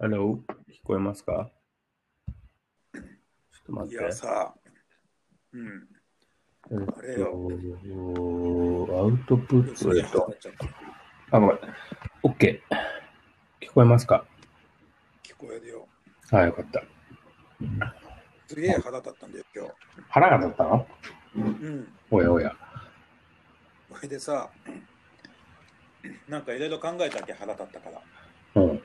[0.00, 0.40] Hello?
[0.68, 1.52] 聞こえますか？
[2.92, 3.04] ちょっ
[3.64, 3.94] と待って。
[3.94, 4.52] いやさ、
[5.52, 5.88] うん、
[6.72, 7.30] えっとあれよ
[8.90, 10.34] アウトプット。
[11.30, 11.58] あ、ごめん。
[12.24, 12.60] OK。
[13.60, 14.24] 聞こえますか？
[15.22, 15.86] 聞こえるよ。
[16.28, 16.82] はい、よかった。
[18.48, 19.70] すげえ腹立ったんだよ、今日。
[20.08, 20.88] 腹が立ったの？
[21.36, 21.88] うん。
[22.10, 22.52] おやおや。
[23.94, 24.50] それでさ、
[26.28, 28.02] なんかいろいろ考えたわけ腹立ったから。
[28.60, 28.82] うん。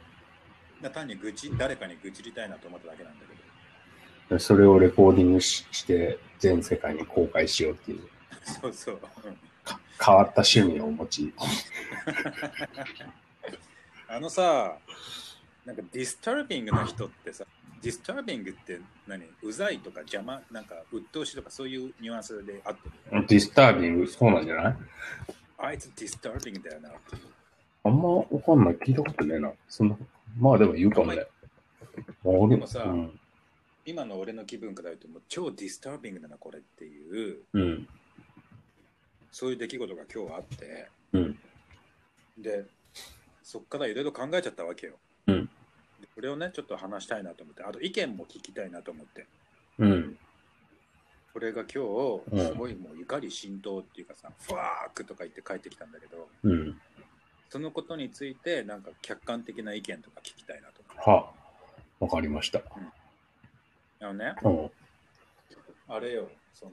[0.82, 4.40] な単に愚痴、誰かに愚痴りたいなと思っただけなんだけど。
[4.40, 8.08] それをレコーディングしして、全世界に公開しようっていう、
[8.62, 9.00] そうそう。
[9.26, 9.38] うん
[10.04, 11.34] 変わった趣味をお持ち。
[14.08, 14.78] あのさ、
[15.66, 17.46] なんか disturbing な人ってさ、
[17.82, 19.26] disturbing って何？
[19.44, 23.26] うざいとか邪魔、なんか鬱陶しいとかそういうニュアンスであってる？
[23.28, 24.78] disturbing、そうなんじゃない？
[25.58, 27.22] あいつディスタービングだよなっていう。
[27.84, 28.76] あんまわかんない。
[28.76, 29.52] 聞いたことねえな。
[29.68, 29.98] そんな、
[30.38, 31.26] まあでも言うかもね。
[32.24, 33.20] 俺でもさうん。
[33.86, 37.88] 今の俺の気分から言うともう超ディスタービングだなこれっていううん。
[39.32, 41.40] そういう出来事が今日あってうん。
[42.38, 42.66] で
[43.44, 44.94] そっからいろいろ考えちゃったわけよ、
[45.28, 45.50] うん
[46.00, 49.26] でこれをねちょっと話したいなと思ってあと意見も聞きたいなと思って
[49.80, 50.18] うん。
[51.34, 51.84] これが今
[52.32, 56.80] うん日すごいもう怒り心頭っていうかさ、ファークとか言って帰ってきたんだけどうん。
[57.50, 61.32] そのことについてなんか客観的な意見とか聞きたいなとは
[62.00, 62.62] わかりました。
[64.00, 64.72] あのねうん。
[65.88, 66.72] あれよその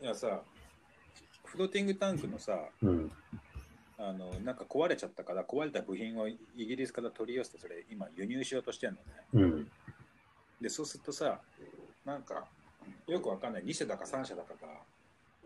[0.00, 0.42] いやさ
[1.44, 3.12] フローティングタンクのさうん。
[3.98, 9.00] あのなんか壊れちゃったから壊れた部品をイギリスから取り寄せてそれ今輸入しようとしてんのね
[9.34, 9.70] うん。
[10.60, 11.40] でそうするとさ
[12.04, 12.44] なんか
[13.06, 14.68] よくわかんない2社だか3社だかが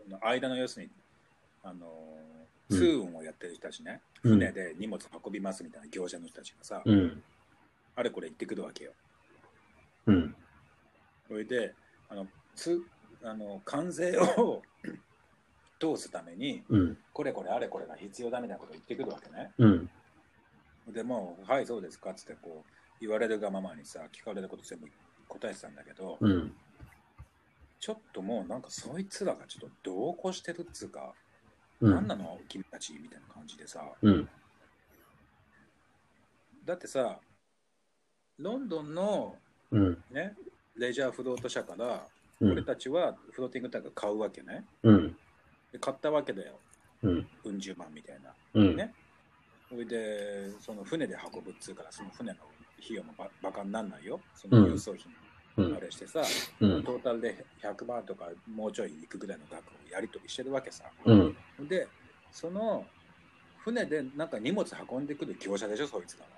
[0.09, 0.91] の間の要するに
[1.63, 1.87] あの
[2.31, 2.36] うん
[2.69, 7.23] 通運をやってる人たちね、うん船で荷物運びますみたいな業者の人たちがさ、うん。
[7.95, 8.91] あれこれ行ってくるわけよ
[10.07, 10.35] うん。
[11.27, 11.73] それで
[12.09, 12.81] あのつ
[13.23, 14.61] あの関税を
[15.79, 16.97] 通すためにうん。
[17.13, 19.89] これこれあれこれが必要だみたいなこと言ってくるわけねうん。
[20.89, 24.87] でもう、はい、そうですかっつってこう言われるがままにさ、聞かれること全部
[25.27, 26.55] 答えてたんだけど、うん。
[27.79, 31.13] ちょっともうなんかそいつらがちょっと同行してるっつうか、
[31.81, 31.95] うん。
[31.95, 32.39] 何なの？
[32.47, 34.29] 君たちみたいな感じでさ、うん。
[36.65, 37.19] だってさ、
[38.37, 39.35] ロンドンの
[39.71, 40.03] うん。
[40.11, 40.35] ね、
[40.75, 42.07] レジャーフロート社から、
[42.39, 42.51] うん。
[42.51, 44.65] 俺たちはフローティングタンク買うわけね。
[44.83, 45.15] うん。
[45.71, 46.59] で買ったわけだよ。
[47.03, 47.27] うん。
[47.43, 48.33] うん十万みたいな。
[48.53, 48.75] うん。
[48.75, 48.93] ね
[49.69, 52.37] それで、その船で運ぶっつうから、その船の
[52.81, 54.19] 費用もばバカになんないよ。
[54.33, 55.03] その輸送費
[55.57, 56.21] うんあれしてさ、
[56.61, 56.83] うん。
[56.83, 60.85] トータルで100万とかもうちょいいくぐらいの額をやり取りしてるわけさ。
[61.03, 61.35] うん。
[61.65, 61.87] で、
[62.31, 62.85] その
[63.59, 66.29] 船でなんか荷物運んでくる業者でしょ、そいつらは。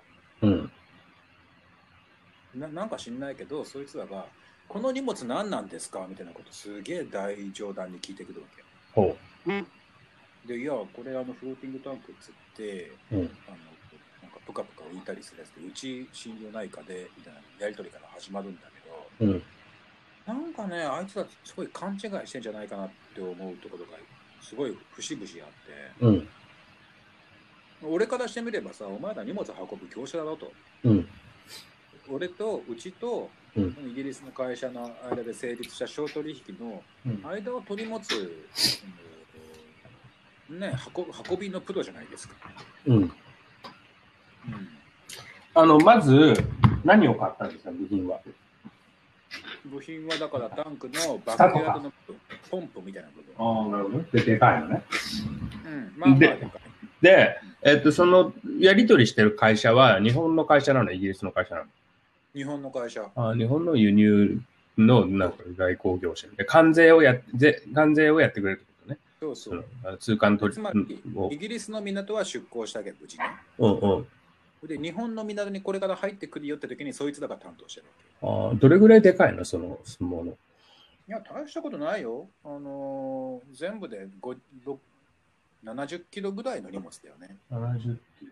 [0.42, 0.72] うん。
[2.60, 4.26] ななんか知んないけど、そいつらが、
[4.68, 6.06] この荷物何なんですか？
[6.08, 8.64] みたいなことすげえ大冗談に聞いてくるわけ。
[8.92, 9.16] ほ
[10.46, 13.16] で、いや、これあのフローティングタンクっつって、う。
[13.16, 13.30] うん。
[13.46, 13.56] あの
[14.22, 18.62] なんかプカプカ浮いたりするやつで、うち信用ないかで、みたいなやり取りから始まるんだ
[19.18, 19.42] けど、うん。
[20.26, 23.98] なんかね、あいつらすごい勘違いしてんじゃないかなって思うところが
[24.40, 26.28] すごい節々あって、うん。
[27.82, 30.52] 俺からしてみればさ、お前ら荷物運ぶ業者だろと。
[30.84, 31.08] うん。
[32.08, 37.22] 俺とうちと、うんイギリスの会社の間で成立した商取引のうん。
[37.24, 38.44] 間を取り持つ、
[40.48, 42.34] うんね、運運びのプロじゃないですか。
[42.86, 42.96] うん。
[42.96, 43.12] うん
[45.52, 46.34] あの、まず、
[46.84, 48.20] 何を買ったんですか、部品は？
[49.66, 51.92] 部品はだからタンクのバックヤードの
[52.50, 53.44] ポンプみたいなこと。
[53.44, 54.04] ああ、なるほどね。
[54.12, 54.82] で、でかいのね。
[55.66, 56.50] うん、まあまあででかい。
[57.02, 61.66] で、えっと、その、やり取りしてる会社は、日本の会社なの、イギリスの会社なの？
[62.34, 63.10] 日本の会社。
[63.16, 64.40] あ日本の輸入
[64.76, 68.98] の、なんか、外交業者で、関税をやっ、ぜ関税をやってくれるってことね。
[69.20, 69.50] そうそ。
[69.50, 69.64] そう
[69.98, 70.62] 通関取り
[71.30, 73.24] イギリスの港は出港したけど、無事ね。
[73.58, 74.06] うんう
[74.66, 74.68] ん。
[74.68, 78.09] で、日本の港にこれから入ってくるよって時に、そいつらが担当してるわけ。
[78.22, 80.32] あどれぐらいでかいの、その相撲の。
[80.32, 80.34] い
[81.08, 82.28] や、大したことないよ。
[82.44, 84.76] あのー全部で5 6
[85.64, 87.36] 70キロぐらいの荷物だよね。
[87.50, 88.26] 70キ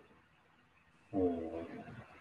[1.13, 1.21] ロ。
[1.21, 1.65] お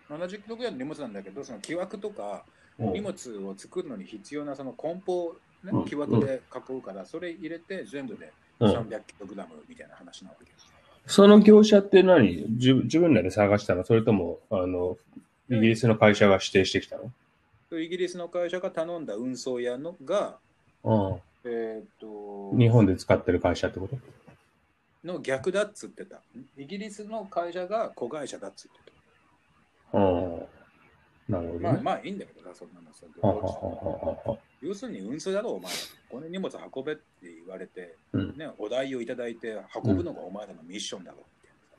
[0.10, 10.68] 70キロぐらいの荷物なんだけど、その木枠とかー荷物を作るのに必要なその梱包、ねうん、木枠で囲うから、それ入れて全部でうん300キログラムみたいな話なわけです。
[11.06, 12.46] その業者って何？
[12.50, 13.86] 自自分らで探したの？
[13.86, 14.98] それとも、あの、
[15.50, 17.12] イギリスの会社が指定してきたの？
[17.72, 20.38] イギリスの会社が頼んだ運送屋のが、
[20.86, 23.98] あえーっと日本で使ってる会社ってこと？
[25.04, 26.22] の逆だっつってた。
[26.58, 28.78] イギリスの会社が子会社だっつって
[29.92, 29.98] た。
[29.98, 30.48] うん。
[31.28, 31.60] なるほどね。
[31.60, 32.88] まあまあいいんだけどさ、そんなの
[34.62, 35.72] 要するに運送だろ、お前。
[36.10, 38.38] この荷物運べって言われて、うん。
[38.38, 41.78] ね、お題をいただいて運ぶのがお前らのミッションだろ、みたいなさ。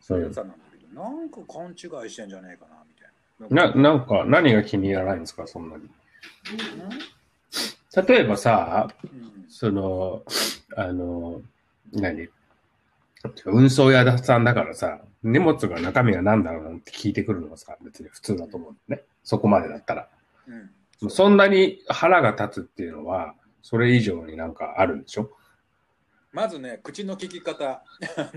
[0.00, 2.84] そういうやつなんだけど、なんか勘違いしてんじゃねえかな、
[3.40, 3.72] な。
[3.72, 5.88] な、なんか、何が気に入らないんですか、そんなに。
[8.06, 10.22] 例えばさ、うんその、
[10.76, 11.40] あの、
[11.92, 12.28] 何？
[13.46, 19.08] 運送屋さんだからさ、荷物が中身が何だろうなんて聞いてくるのがさ、別に普通だと思うんだよね。
[19.24, 20.08] そこまでだったら。
[20.48, 20.70] うん
[21.10, 25.30] そんなに腹が立つっていうのは、それ以上になんかあるんでしょ？
[26.32, 27.82] まずね、口の聞き方。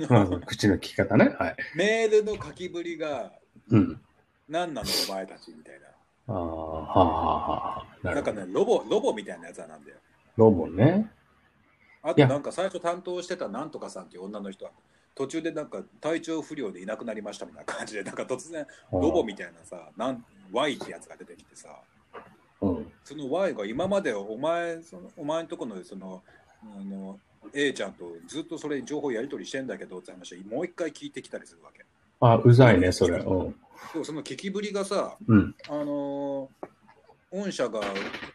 [0.09, 1.35] ま ず口の聞き方ね。
[1.39, 1.55] はい。
[1.75, 3.31] メールの書きぶりが
[3.69, 4.01] うん。
[4.49, 5.87] 何なのお前たちみたいな。
[6.27, 8.07] ああ、はあはあはあ。
[8.07, 8.15] な。
[8.15, 9.97] なんかね、ロボ、ロボみたいなやつなんだよ。
[10.35, 11.09] ロボね。
[12.01, 14.71] あとなんか最初担当してたなんとかさんっていう女の人は、
[15.15, 21.69] 途中でなんか体調不良でいなくなりましたみたいな感じで、なんか突然ロボみたいなさ、なん Y ってやつが出てきてさ、
[22.61, 22.91] うん。
[23.03, 26.23] その Y が今までお前、そのお前のとこのその、
[26.63, 27.19] あの、
[27.53, 31.85] A ちゃんとずっとそれ情報やり取りしてんだけどって話をもう一回聞いてきたりするわけ。
[32.21, 33.19] あ、うざいね、それ。
[33.19, 33.55] うん。
[33.93, 35.55] でもその聞きぶりがさ、うん。
[35.67, 36.67] あのー
[37.31, 37.81] 御社が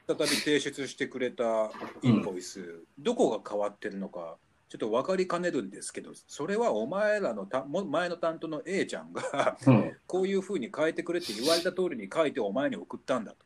[0.07, 1.71] 再び提出してくれた
[2.03, 4.37] インボイス、どこが変わってるのか、
[4.69, 9.97] ちょっと分かりかねるんですけど、それはお前らのたも前の担当の A ちゃんが、うん。
[10.07, 13.39] こういうふうに変えてくれって言われた通りに書いてお前に送ったんだと。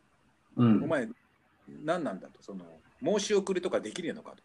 [0.56, 0.84] うん。
[0.84, 1.08] お前、
[1.82, 2.42] 何なんだと。
[2.42, 2.66] その
[3.02, 4.36] 申し送りとかできるのかと。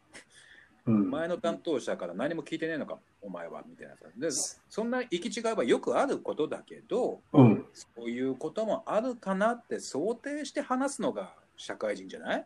[0.85, 1.11] うん。
[1.11, 4.05] 前の担当者から何も聞いてねえのか、お前は、みたいなさ。
[4.17, 4.29] で、
[4.69, 7.65] そんな行き違いはよくあることだけど、うん。
[7.73, 12.45] そういうこともあるかなって想定して話すのが社会人じゃない？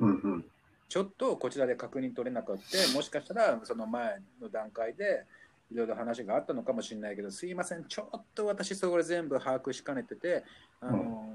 [0.00, 0.08] うん。
[0.08, 0.44] うん。
[0.88, 5.24] ちょっとこちらで確認取れなくって、もしかしたらその前の段階で
[5.70, 10.44] いろいろ話があったのかもしれないけど、すいません、ちょっと私それ全部把握しかねてて、
[10.80, 11.26] あの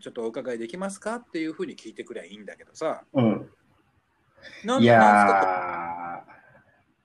[0.00, 1.16] ちょっとお伺いできますか？
[1.16, 3.02] っていうふうに聞いてくればいいんだけどさ。
[3.12, 3.50] うん。
[4.64, 5.00] なんいや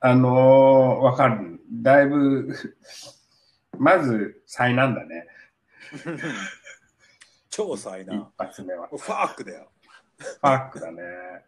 [0.08, 1.60] あのー、わかる。
[1.82, 2.54] だいぶ、
[3.80, 5.26] まず、災難だね。
[7.50, 8.32] 超災一難。
[8.38, 8.88] 発目は。
[8.88, 9.72] ファークだよ。
[10.20, 11.02] ファックだね。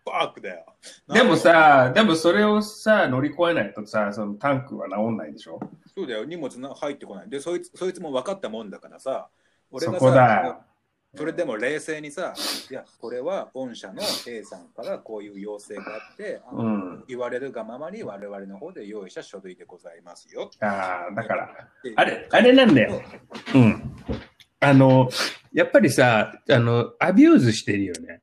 [0.04, 0.65] ファークだよ。
[1.07, 5.59] でもさ、でもそれをさ、乗り越えないとさ、そのタンクは治んないでしょ？
[5.94, 7.30] そうだよ、荷物が入ってこない。
[7.30, 9.30] で、そいつそいつも分かったもんだからさ、
[9.69, 10.65] 俺そがこだよさ、。
[11.18, 12.34] それでも冷静にさ、
[12.69, 20.52] いや、これは御社の A さんからこういう要請があって、あのうん言われるがままに我々の方で用意した書類でございますよ。
[20.60, 21.50] ああ、だから、
[21.96, 23.02] あれ、あれなんだよ。
[23.56, 23.96] うん。
[24.60, 25.10] あの、
[25.54, 28.22] やっぱりさ、あの、 abuse してるよね。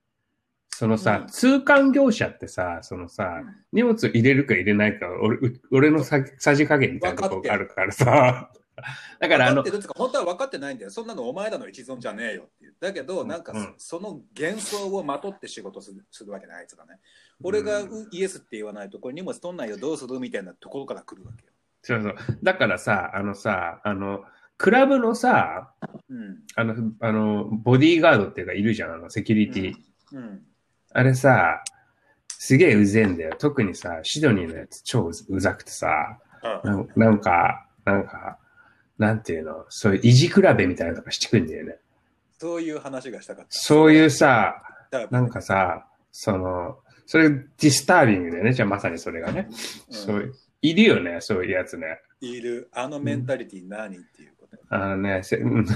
[0.68, 3.42] そのさ、うん通関業者ってさ、そのさ、
[3.72, 8.50] 荷物入れるか入れないか、俺う俺のささじ加減みたいなとこがあるからさ。
[9.20, 10.90] だからあの本当は分かってないんだよ。
[10.90, 12.74] そんなのお前らの一存じゃねえよっていう。
[12.80, 16.98] だけど、なんかうんその幻想をまとって仕事するするわけないあいつがね。
[17.42, 21.52] 俺がうんイエスって言わないと、これ荷物取んないよ、どうするみたいなところから来るわけよ。
[21.82, 22.38] そうそう。
[22.42, 24.24] だからさ、あのさ、あの、
[24.56, 25.74] クラブのさ、
[26.08, 26.42] うん。
[26.54, 29.74] あの、あの、ボディーガードっていうかいるじゃん、あの、セキュリティ。
[30.12, 30.46] うん。
[30.92, 31.62] あれさ、
[32.28, 33.36] すげえうぜえんだよ。
[33.38, 38.38] 特にさ、シドニーのやつ超ううざくてさ、あなんなんか、なんか、
[38.98, 41.76] なんていうの、そういう意地比べみたいなのとかしてくんだよね。
[42.38, 43.50] そういう話がしたかった。
[43.50, 48.52] そういうさ、だなんかさ、その、それディスタービングだよね。
[48.52, 49.48] じゃあまさにそれがね。
[49.50, 49.54] うん
[49.96, 52.00] そういう、いるよね、そういうやつね。
[52.20, 54.56] いる、あのメンタリティ何っていうこと。
[54.70, 55.66] あのね、せうん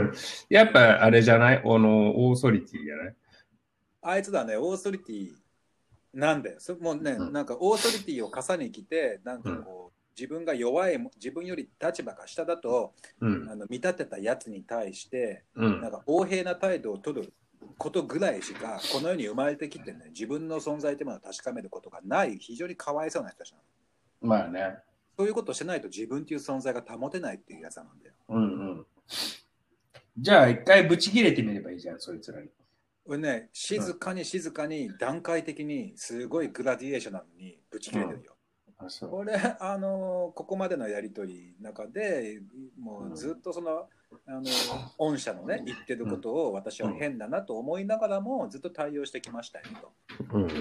[0.48, 1.58] やっぱあれじゃない？
[1.58, 3.14] あの、オーソリティじゃない？
[4.02, 5.32] あいつだね、オーソリティ
[6.14, 6.56] なんだよ。
[6.58, 9.87] そもうね、うんなんかオーソリティを重ねきて、なんかこう、
[10.18, 13.54] 自分が弱いも、自分より立場が下だと、うんあ。
[13.54, 15.90] の見立てたやつに対して、うんなん。
[15.92, 17.32] か横柄な態度を取る
[17.76, 23.62] ことぐらいしか、この世に生まれてきてね、自分の存在というものを確かめることがない、非常にかわいそうな人たちなの。
[24.28, 24.78] まあね。
[25.16, 28.14] そういうことをしないと自分という存在が保てないっていうやつなんだよ。
[28.28, 28.46] うんう
[28.80, 28.86] ん。
[30.18, 32.48] じゃあ一回ブチ切れてみればいいじゃん、そいつらに。
[33.04, 38.32] 俺ね、静かに静かに段階的にすごいグラディエーションなのにぶち切れてるよ。
[38.34, 38.37] う。
[39.10, 42.40] これ、あのここまでのやりとりの中で
[42.78, 43.88] もうずっとその、
[44.26, 44.42] あの
[44.98, 49.92] 御社のね言ってることを私は変だなと思いながらもずっと対応してきましたよと。
[50.32, 50.46] うん。
[50.46, 50.54] で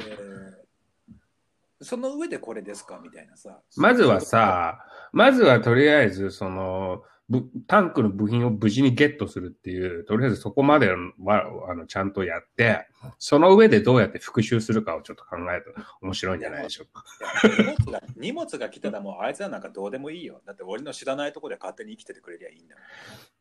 [1.82, 3.00] その上でこれですか？
[3.04, 3.62] みたいなさ。
[3.76, 7.04] まずはさ、まずはとりあえず、その、ぶ
[7.68, 10.96] タンクの部品を無事にゲットするっていう、とりあえずそこまでは
[11.70, 12.88] あのちゃんとやって、
[13.20, 17.04] その上でどうやって復習するかをちょっと考えると面白いんじゃないでしょうか。
[17.58, 20.42] 荷物が荷物が来たらもうあいつらなんかどうでもいいよ。
[20.46, 22.76] だって俺の知らないところで勝手に生きててくれりゃいいんだ。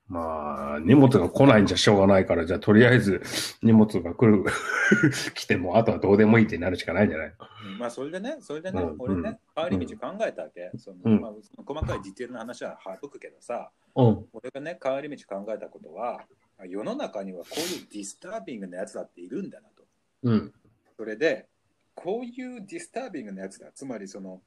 [0.09, 3.23] まあ、荷物が来ないんじゃしょうがないから、じゃあとりあえず
[3.63, 4.45] 荷物が来る、
[5.35, 7.35] 来ても、あとはどうでもいいってなるしかないんじゃない？
[7.65, 10.71] うんまあそれでね、それでね、うん俺ね、帰り道考えたわけ。
[10.79, 14.27] その細かいディテールの話は省くけどさ、うん。
[14.33, 16.25] 俺がね、帰り道考えたことは、
[16.69, 19.85] 世の中にはこういうディスタービングなやつだっているんだなと。
[20.23, 20.55] うん。
[20.97, 21.49] それで、
[21.95, 24.41] こういうディスタービングなやつだ、つまりその、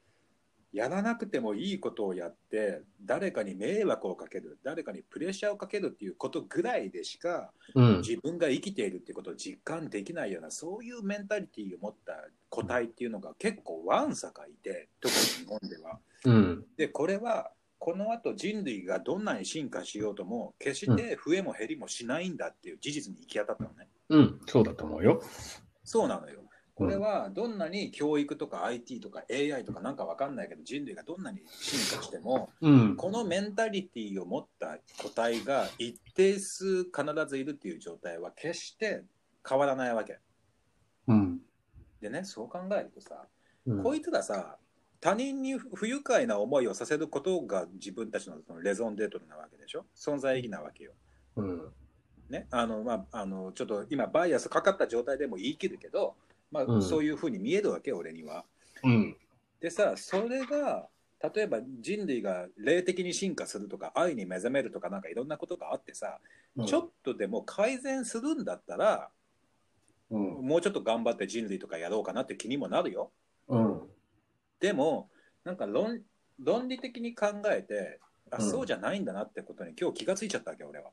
[0.72, 7.96] やらなくてもいいことをやって、誰かに迷惑をかける、誰かにプレッシャーをかけるっていうことぐらいでしか、うん。
[7.98, 12.12] 自分が生きているっていうことを実感できないような、そういうメンタリティーを持った
[12.48, 15.98] 個体っていうのが結構わんさかいて、特に日本では。
[16.24, 16.64] うん。
[16.76, 23.88] で、これは、この後人類がどんなに進化しようとも、決して増えも減りもしないんだっていう事実に行き当たったのね。
[24.10, 24.40] うん。
[24.46, 25.22] そうだと思うよ。
[25.82, 26.39] そうなのよ。
[26.80, 32.96] これはどんなに教育とか IT とか AI とかなんかわかんないけど人類がどんなに進化してもうん。
[32.96, 36.92] このメンタリティーを持った個体が一定数必
[37.28, 39.04] ずいるっていう状態は決して
[39.48, 40.18] 変わらないわけ。
[41.06, 41.40] うん。
[42.00, 43.26] でね、そう考えるとさ、
[43.66, 44.56] うんこいつらさ、
[45.00, 49.84] 他人に不愉快な思いをさせることが自分たちのそのレゾンデートなわけでしょ？
[49.94, 50.92] 存在意義なわけよ。
[51.36, 51.72] うん。
[52.30, 56.14] ね、あのまあ、あのちょっと今バイアスかかった状態でも言い切るけど、
[56.50, 58.44] まあうんそういうふうに見えるわけ俺には。
[58.82, 59.16] うん。
[59.60, 60.88] でさそれが
[61.34, 66.18] 例えば人類が霊的に進化するとか愛に目覚めるとかなんかいろんなことがあってさ、
[66.66, 69.10] ちょっとでも改善するんだったら
[70.10, 70.20] うん。
[70.46, 73.10] もうちょっと頑張って人類とかやろうかなって気にもなるよ。
[73.48, 73.80] うん。
[74.60, 75.08] でも
[75.44, 76.00] なんか論
[76.38, 80.90] 論理的に考えてあうんそうじゃないんだなってことに今日気がついちゃったわけ俺は。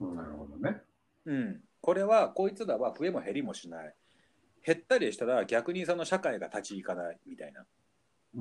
[0.00, 0.80] なるほどね。
[1.26, 3.94] うん、これはこいつらは増えも減りもしない。
[4.68, 7.64] 減ったりしたら逆にその社会が立ち行かないみたいな。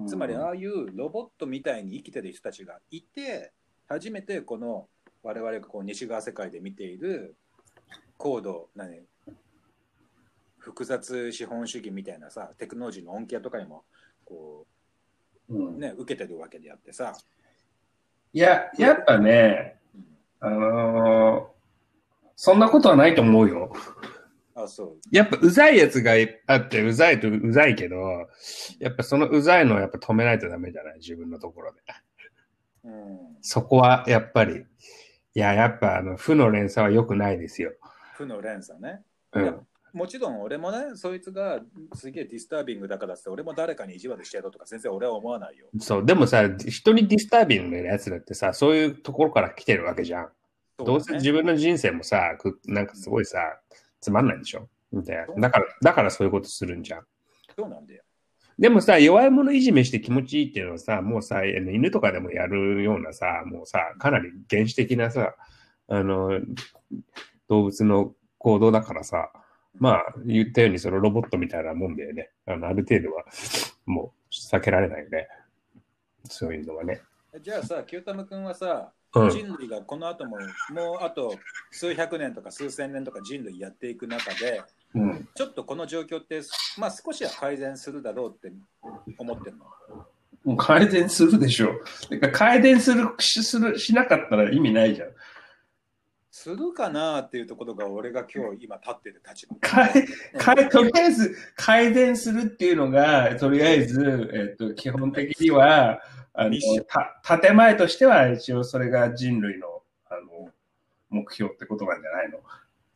[0.06, 3.54] つまりああいうロボットみたいに生きてる人たちがいて
[3.88, 4.90] 初めてこの
[5.24, 7.38] 我々がこう西側世界で見ている
[8.18, 9.00] 高度何
[10.58, 13.86] 複雑資本主義みたいなさテクノロジーの恩恵とかにも
[14.26, 14.66] こ
[15.48, 17.14] うんう、ね、受けてるわけであってさ、
[18.34, 19.78] いや、やっぱね、
[20.42, 21.58] うんあのー
[22.40, 23.74] そんなことはないと思うよ。
[24.60, 26.14] あそうやっぱうざいやつが
[26.48, 27.98] あって、うざいとうざいけど、
[28.80, 30.96] やっぱそのうざいのはやっぱ止めないとダメじゃない？
[30.98, 31.82] 自分のところで。
[32.86, 34.64] うん、そこはやっぱり、い
[35.40, 37.74] や、やっぱあの、負の連鎖は良くないですよ。
[38.16, 39.02] 負の連鎖ね。
[39.34, 39.68] うん。
[39.94, 41.60] もちろん俺もねそいつが
[41.94, 45.68] すげえディスタービングだからって俺も誰かに意地悪してやろうとか全然俺は思わないよ。
[45.80, 50.30] そう、でもさ、人にディスタービングなやつだってさ、そういうところから来てるわけじゃん。
[50.78, 53.40] どうせ自分の人生もさ、くなんかすごいさ、
[54.08, 54.70] つまんないでしょ？
[54.94, 57.02] でだから、だからそういうことするんじゃん。
[57.58, 58.04] そうなんだよ。
[58.58, 65.36] でもさ、弱い者いじめして気持ちいいっていうのはさ、もうさ、犬とかでもやるようなさ、もうさ、かなり原始的なさ、
[65.90, 66.40] あの、
[67.50, 69.30] 動物の行動だからさ、
[69.76, 72.32] まあ、言ったようにそのロボットみたいなもんだよね。
[72.46, 73.26] あの、ある程度は、
[73.86, 75.28] もう避けられないよね。
[76.24, 77.02] そういうのはね。
[77.42, 79.30] じゃあさ、清玉君はさ、うん。
[79.30, 80.38] 人類がこの後も
[80.72, 81.36] もうあと
[81.72, 84.62] 数百年とか数千年とか人類やっていく中で、
[84.96, 85.28] うん。
[85.36, 86.42] ちょっとこの状況って、
[86.78, 88.52] まあ少しは改善するだろうって
[89.18, 89.66] 思ってるの？
[90.44, 92.10] もう改善するでしょう。
[92.10, 95.10] てか改善するしするしなかったら意味ないじゃん。
[96.40, 99.56] するかなっていうところが俺が今日今立ってる立場。
[99.60, 100.06] 改
[100.38, 106.00] 改とりあえず改善するっていうのが、とりあえず、えっと基本的には
[106.34, 106.52] あの
[107.24, 110.52] た、建前としては一応それが人類のあの
[111.10, 112.38] 目標ってことなんじゃないの？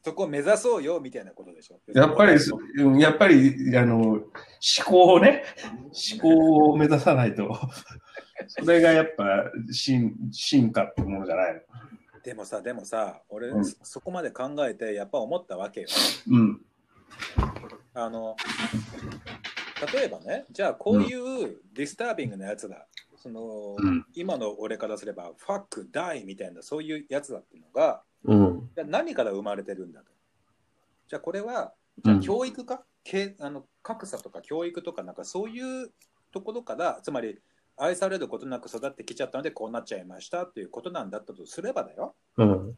[0.04, 1.80] そこを目指そうよみたいなことでしょ？
[1.96, 2.40] やっぱり
[3.02, 4.22] やっぱり、あの、思
[4.86, 5.44] 考をね、
[6.14, 7.60] 思考を目指さないと、
[8.48, 11.62] それがやっぱ進進化ってものじゃないの？
[12.24, 15.88] でもさ、でもさ、俺、うんそそこまで考えてやっぱ思ったわけよ。
[16.30, 16.62] うん。
[17.94, 18.38] あの
[19.94, 22.88] 例えばね、じゃあこういうディスタービングなやつだ、
[23.18, 24.06] そのうん。
[24.14, 28.70] 今の俺からすれば、ファック、ダイみたいな、そういうやつだっていうのが、うん。
[28.76, 30.12] じゃあ何から生まれてるんだと。
[31.10, 31.74] じゃあこれは、
[32.04, 35.92] じゃあ教育か、けあの格差とか教育とか、なんかそういう
[36.32, 37.40] ところから、つまり
[37.82, 42.16] 愛されることなく育ってきちゃったので、こうなっちゃいましたっていうことなんだったとすればだよ。
[42.38, 42.78] うん。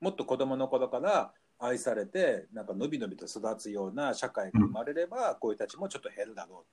[0.00, 6.64] もっと子供の頃から愛されて、なんかのびのびと育つような社会が生まれれば、こういう人たちもちょっと減るだろ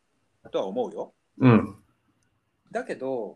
[0.46, 1.14] うとは思うよ。
[1.40, 1.76] うん。
[2.72, 3.36] だけど、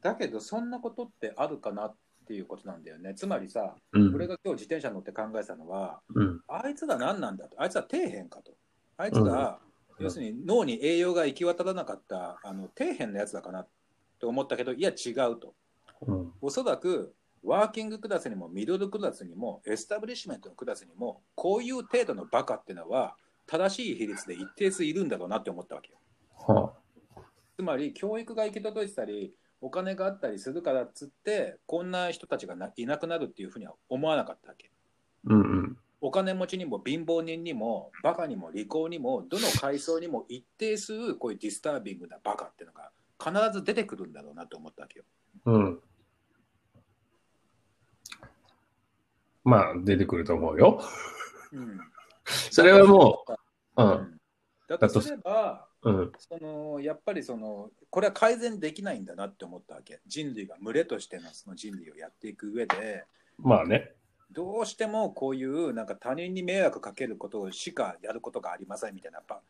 [0.00, 1.96] だけど、そんなことってあるかなっ
[2.28, 3.14] ていうことなんだよね。
[3.16, 4.14] つまりさ、うん。
[4.14, 6.40] 俺が今日自転車乗って考えたのは、うん。
[6.46, 8.52] あいつら何なんだと、あいつら底辺かと。
[8.98, 9.58] あいつら、
[9.98, 13.66] 要するに脳に栄養が行き渡らなかったあの底辺のやつだかな
[14.18, 15.54] と思ったけど、いや違うと。
[16.06, 16.32] うん。
[16.40, 25.98] おそらく working class にも middle class にもエスタブリッシュメントのクラスにもこういう程度のバカっていうのは正しい比率で一定数いるんだろうなって思ったわけよ。
[26.46, 26.72] は
[27.56, 34.70] つまり教育が行き届いてたりお金があったりするからっつってこんな人たちがないなくなるっていうふうには思わなかったわけ。
[35.24, 35.76] うんうん。
[36.04, 42.90] お金持ちにも貧乏人にもバカにも利口にもどの階層にも一定数こういうディスタービングなバカっていうのが
[43.48, 45.04] 必ず出てくるんだろうなと思ったわけよ。
[45.46, 45.80] うん。
[49.44, 50.82] まあ、出てくると思うよ。
[51.52, 51.78] うん、
[52.50, 53.24] それはも
[53.76, 53.84] う、う。
[53.84, 54.20] うんん
[54.68, 56.12] だとすればうん。
[56.18, 63.04] そのやっぱりそのこれは改善できないんだなって思ったわけ人類が群れとしてのその人類をやっていく上で
[63.38, 63.92] まあね。
[64.32, 69.40] どうしてもこういうなんか他人に迷惑かけることしかやることがありませんみたいなやっぱ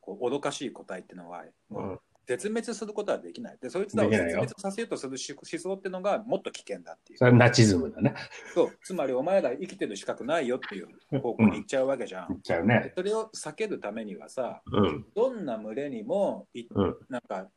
[0.00, 1.98] こう愚かしい答えっていうのはうん。
[2.26, 8.14] 絶滅することはできないでそいつらを絶滅させようとするし思想っていうのがもっと危険だっていうそれはナチズムだね。
[8.54, 10.88] そうつまりお前ら生きてる資格ないよっていう
[11.20, 12.92] 方向に行っちゃうわけじゃん、言っちゃうね。
[12.96, 15.04] それを避けるためにはさうん。
[15.14, 16.96] どんな群れにもいうん。
[17.10, 17.48] なんか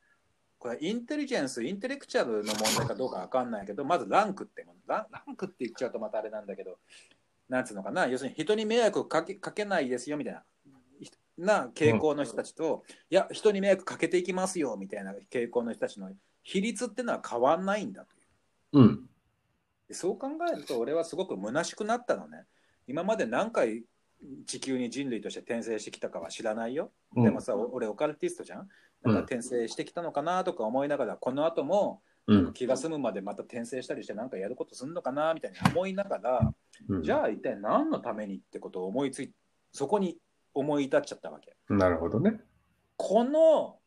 [0.68, 4.80] これインテリジェンスインテレクチャルの問題かどうかわかんないけどまずランクってもの。
[4.86, 6.78] ランランクって言っちゃうとまたあれなんだけど
[7.48, 8.06] なんつうのかな。
[8.08, 10.44] 要するに人に迷惑をかけかけないですよみたいな。
[11.38, 15.14] な傾向の人たちと、いや人に迷惑かけていきますよみたいな。
[15.32, 16.12] 傾向の人たちの
[16.44, 18.82] 比率ってのは変わんないんだという。
[18.82, 19.10] うん。
[19.88, 22.44] でそう考えると俺はすごく虚しくなったのね。
[22.88, 23.84] 今まで何回
[24.46, 26.92] 地球に人類として転生してきたかは知らないよ。
[27.16, 27.24] うん。
[27.24, 28.68] でもさ、お俺オカルティストじゃん
[29.04, 32.52] なんか転生してきたのかなとか思いながら、この後もうん。
[32.52, 36.54] 気が済むまでまた転生したりしてなんかやることすんのかなみたいに思いながら、
[36.90, 39.32] うんじゃあ一体何のためにってことを思いつい
[39.72, 40.18] そこに
[40.54, 42.42] 思い至っちゃったわけなるほどね。
[42.98, 43.78] この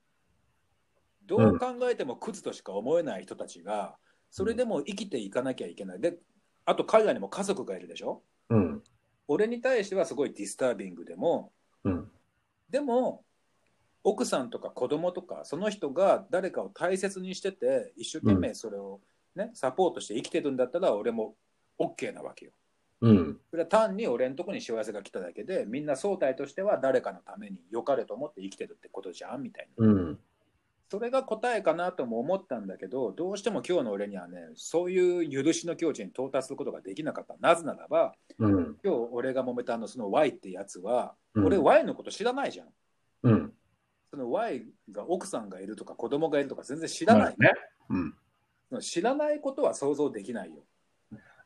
[1.27, 3.97] どう考えてもクズとしか思えない人たちが
[4.31, 6.17] それでも生きていかなきゃいけないで
[6.65, 8.23] あと海外にも家族がいるでしょ？
[8.49, 8.83] うん。
[9.29, 11.53] 俺に対してはすごいディスタービングでも
[11.85, 12.11] うん。
[12.71, 13.23] でも
[14.03, 19.01] 奥さんとか子供とかその人が誰かを大切にしてて一生懸命それを、
[19.35, 21.35] ねサポートして生きてるんだったら俺も
[21.79, 22.53] OK なわけよ。
[23.03, 23.39] うん。
[23.51, 29.87] それは単に俺のとこに幸せが来ただけでみんな総体としては誰かのために良かれと思って生きてるってことじゃんみたいな。
[29.87, 30.19] うん。
[30.91, 38.77] それが答えかなとも思ったんだけどどうしても今日の俺にはねそういう許しの境地に到達することができなかったなぜならばうん。
[38.83, 43.53] 今日俺が揉めたあのその Y ってやつは、うん俺 Y のこと知らないじゃん。
[44.13, 44.19] うん。
[44.21, 47.35] その Y が奥さんがいるとか子供がいるとか全然知らない。
[47.39, 47.53] ね。
[47.89, 48.15] うん。
[48.81, 50.63] 知らないことは想像できないよ。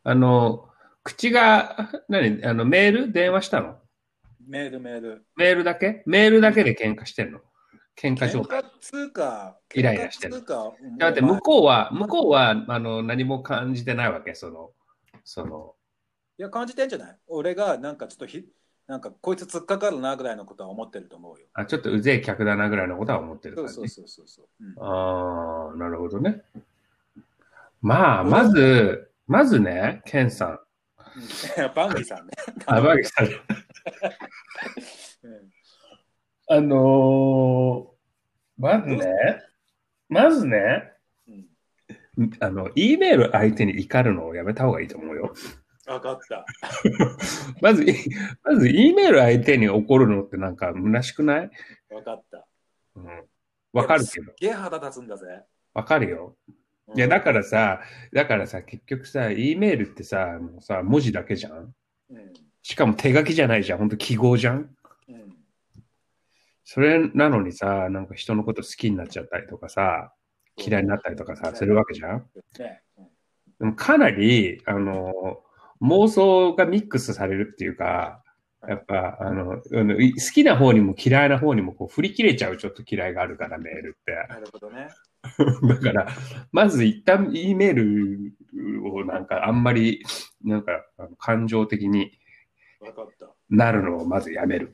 [0.02, 0.68] あの、
[1.02, 3.12] 口が、何あの、メール？
[3.12, 3.78] 電話したの？
[4.46, 5.24] メールメール。
[5.36, 6.02] メールだけ？
[6.06, 7.40] メールだけで喧嘩してんの？
[7.96, 8.60] 喧嘩喧状態。
[8.62, 10.44] 嘩つうか、イライラしてる
[10.98, 14.72] だって向こうは、向こうは、あの、何も感じてないわけ、その、
[15.24, 15.74] その、
[16.36, 17.18] いや、感じてんじゃない？
[17.28, 18.44] 俺がなんかちょっとひ、
[18.86, 21.46] なんかこいつ突っかかるなぐらいのことは思ってると思うよ。
[21.54, 23.74] あ、ちょっとうぜえ客だなぐらいのことは思ってる感じ。
[23.74, 24.64] そうそうそうそうそう。
[24.64, 26.42] うんああ、なるほどね。
[27.80, 30.50] まあ、まず、まずね、ケンさん。
[30.50, 30.58] うん
[31.74, 32.32] バンギさんね。
[32.66, 33.28] あ、バギさん
[36.48, 37.94] あのー
[38.58, 39.06] まずね、
[40.08, 40.92] まずね、
[42.16, 45.34] うんあの、E メール相手に怒るのをやめた方がいいと思うよ。
[45.86, 46.46] 分かった。
[47.60, 47.84] まず、
[48.42, 51.50] まず E メール相手に怒るのってなんか虚しくない？
[51.88, 52.46] 分かった。
[52.96, 53.24] うん。
[53.72, 54.32] わかるけど。
[54.38, 55.42] ゲー腹立つんだぜ。
[55.74, 56.36] わかるよ。
[56.94, 57.80] いや、だからさ、
[58.12, 61.74] だからさ、結局さ、E メールってさ、もうさ、文字だけじゃん？
[62.10, 62.32] うん。
[62.62, 63.78] しかも手書きじゃないじゃん。
[63.78, 64.74] ほんと記号じゃん？
[65.08, 65.36] うん。
[66.64, 70.12] それなのにさ、なんか人のこと好きになっちゃったりとかさ、
[70.56, 72.30] 嫌いになったりとかさ、するわけじゃん？
[72.58, 72.82] ね。
[72.98, 73.08] うん
[73.60, 75.44] でもかなり、あの、
[75.84, 78.22] 妄想がミックスされるっていうか、
[78.66, 84.12] やっぱ、あの、好きな方にも嫌いな方にもこう振り切れちゃうちょっと嫌いがあるから、メールって。
[84.28, 84.88] なるほどね。
[85.68, 86.08] だから、
[86.50, 90.02] まず一旦 E メールをなんかあんまり、
[90.42, 90.84] なんか
[91.18, 92.18] 感情的に。
[93.48, 94.70] なるのをまずやめる。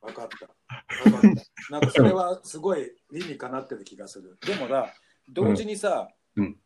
[0.00, 1.10] 分かった。
[1.10, 1.72] 分かった。
[1.72, 4.38] なんかそれはすごい理にかなってる気がする。
[4.46, 4.86] でもな、
[5.28, 6.56] 同時にさ、うんうん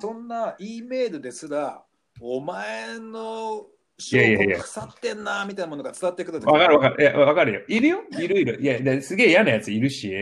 [0.00, 1.84] そんな E メールですら、
[2.24, 3.66] お前の
[3.98, 7.02] 証いやいやいや拠腐ってんなみたいなものが伝わってくる時わかるわかる。
[7.02, 7.60] いや、わかるよ。
[7.68, 7.98] いるよ？
[8.12, 8.62] いるいる。
[8.62, 10.14] いや、ですげえ嫌なやついるし、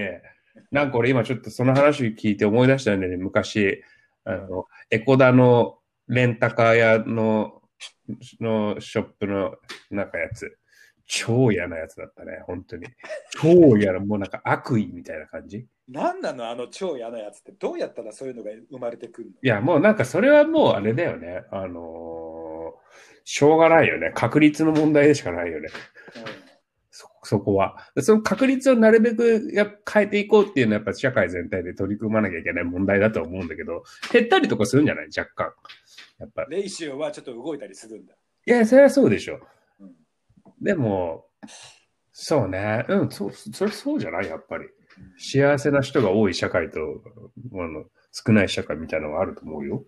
[0.70, 3.18] なんか俺今ちょっとその話聞いて思い出したんだよね。
[3.18, 3.82] 昔、
[4.24, 7.60] あの、エコダのレンタカー屋の、
[8.40, 9.56] のショップの
[9.90, 10.58] なんかやつ。
[11.12, 12.86] 超嫌なやつだったね、本当に。
[13.32, 15.66] 超嫌な、もうなんか悪意みたいな感じ。
[15.88, 19.34] 何なのあの超嫌なやつってどうやったらそういうのが生まれてくるの？
[19.42, 21.42] いや、もうなんかそれはもうあれだよね。
[21.50, 22.80] あのー
[23.24, 24.12] しょうがないよね。
[24.14, 25.68] 確率の問題でしかないよね。
[26.90, 27.76] そ、そこは。
[27.98, 35.08] その確率をなるべくや変えていこうっていうのはやっぱ社会全体で取り組まなきゃいけない問題だと思うんだけど、減ったりとかするんじゃない？
[35.16, 35.52] 若干。
[36.18, 36.44] やっぱ。
[36.44, 38.14] レイシオはちょっと動いたりするんだ。
[38.46, 39.40] いや、それはそうでしょ。
[40.60, 41.26] うんでも、
[42.12, 42.84] そうね。
[42.88, 44.26] うん、そう、それそうじゃない？
[44.26, 44.64] やっぱり。
[45.16, 46.78] 幸せな人が多い社会と、
[47.54, 49.84] あの、少ない社会みたいなのがあると思うよ。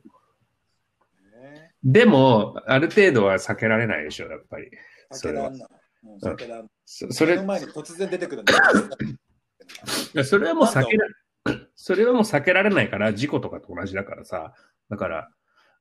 [1.42, 4.70] ねでも、ある程度は避けられないでしょ、やっぱり。
[5.10, 5.68] それは避けらんない。
[6.04, 6.68] うん避けらんない。
[6.86, 8.60] そそれ目の、前に突然出てくるんだよ。
[10.14, 11.06] いやそれはもう避けら、
[11.76, 14.54] それはもう避けられないから、事故とかと同じだからさ。
[14.88, 15.28] だから、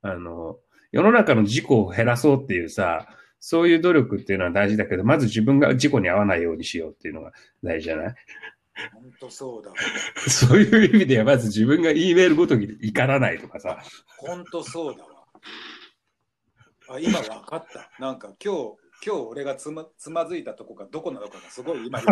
[0.02, 0.58] あの、
[0.92, 3.08] 世の中の事故を減らそうっていうさ、
[3.44, 8.16] そういう努力っていうのは大事だけど、まず自分が事故に遭わないようにしようっていうのが大事じゃない？
[8.94, 9.76] 本当そうだわ。
[10.30, 13.82] そういう意味では、まず自分が E メールごとに怒らないとかさ。
[14.18, 15.10] 本当そうだわ。
[16.90, 17.90] あ、今分かった。
[18.00, 22.00] なんか今日、今日俺がつまつまずいたとこがどこなのかがすごい今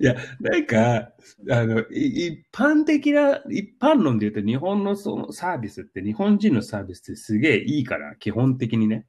[0.00, 1.12] いや、なんか、
[1.50, 9.06] あの、い一般的な、一般論で言うと日本のそのサービスって、日本人のサービスってすげえいいから、基本的にね。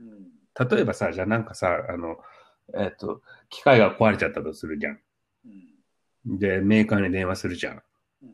[0.00, 0.34] うん
[0.70, 2.16] 例えばさ、じゃあなんかさ、あの、
[2.78, 5.00] えっ、と、機械が壊れちゃったとするじゃん。
[5.46, 5.48] う
[6.34, 7.82] んで、メーカーに電話するじゃん。
[8.22, 8.30] うん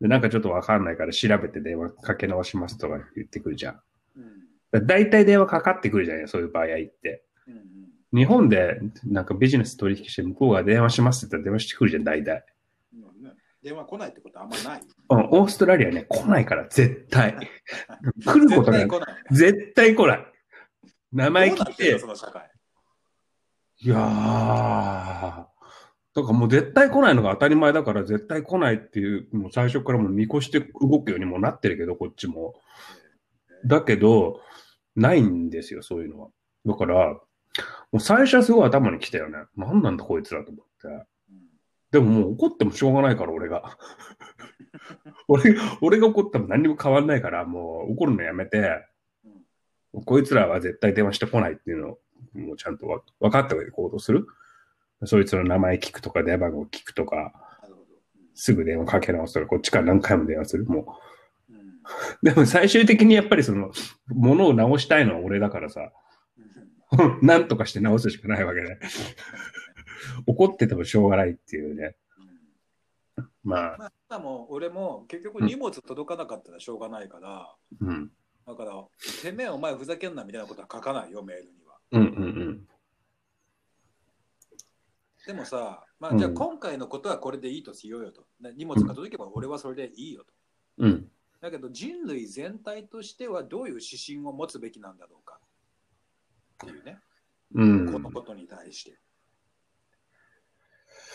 [0.00, 3.80] で、なんかちょっとわかんないから調べて電話かけ直しますとか言ってくるじゃん。
[4.16, 4.24] うん
[4.70, 7.24] だ大体電話かかってくるじゃんよ、そういう場合って。
[8.12, 12.44] 日本でなんかビジネス取引して向こうが電話しますって言ったら電話してくるじゃん、大体。
[12.94, 13.30] うんね
[13.62, 14.80] 電話来ないってことあんまない。
[15.10, 17.36] うん、オーストラリアね、来ないから、絶対。
[18.24, 18.88] 来ることない。
[19.30, 20.26] 絶対来ない。
[21.12, 22.50] 名前聞いてどうなってそ、の社会。
[23.82, 24.04] いやー、だ
[25.46, 25.48] か
[26.14, 32.54] らもう絶対来ないのが当たり前だから、絶対来ないっていう、もう最初からもう見越して動くようにもなってるけど、こっちも。
[33.64, 34.40] だけど、
[34.96, 36.28] ないんですよ、そういうのは。
[36.66, 37.20] だから、も
[37.94, 39.38] う最初はすごい頭に来たよね。
[39.56, 40.88] 何なんだこいつらと思って。
[40.88, 41.02] うん
[41.90, 43.76] でももう怒ってもしょうがないから、俺が。
[45.26, 48.86] 俺が、俺が怒っても何にも変わんないから、もう怒るのやめて、
[49.92, 51.98] こいつらは絶対電話してこないっていうのを、
[52.34, 54.26] もうちゃんとわ分かった上で行動する？
[55.04, 57.32] そいつの名前聞くとか、電話番号聞くとか。
[58.32, 60.64] すぐ電話かけ直すとか、こっちから何回も電話する？
[60.64, 60.96] も
[62.22, 62.24] う。
[62.24, 63.70] でも最終的にやっぱりその、
[64.08, 65.92] 物を直したいのは俺だからさ、
[66.92, 68.78] うんなんとかして直すしかないわけで。
[70.26, 71.96] 怒っててもしょうがないっていうね。
[73.18, 78.10] うんまあ、まあ、今も俺も結局荷物届かなかったらしょうがないから、うん。
[78.46, 78.72] だから、
[79.22, 81.76] てめえお前ふざけんなみたいなことは書かないよ、メールには。
[81.92, 82.66] うんうん
[85.26, 88.26] でもさ、まあ、うんじゃあ今回のことはこれでいいとしようよと。
[88.40, 90.32] ね荷物が届けば俺はそれでいいよと。
[90.78, 90.90] うん。
[90.90, 91.10] うん。
[91.40, 95.38] だけど人類全体としてはどういう指針を持つべきなんだろうか
[96.64, 96.98] っていうね、
[97.54, 97.92] うん。
[97.92, 98.98] このことに対して。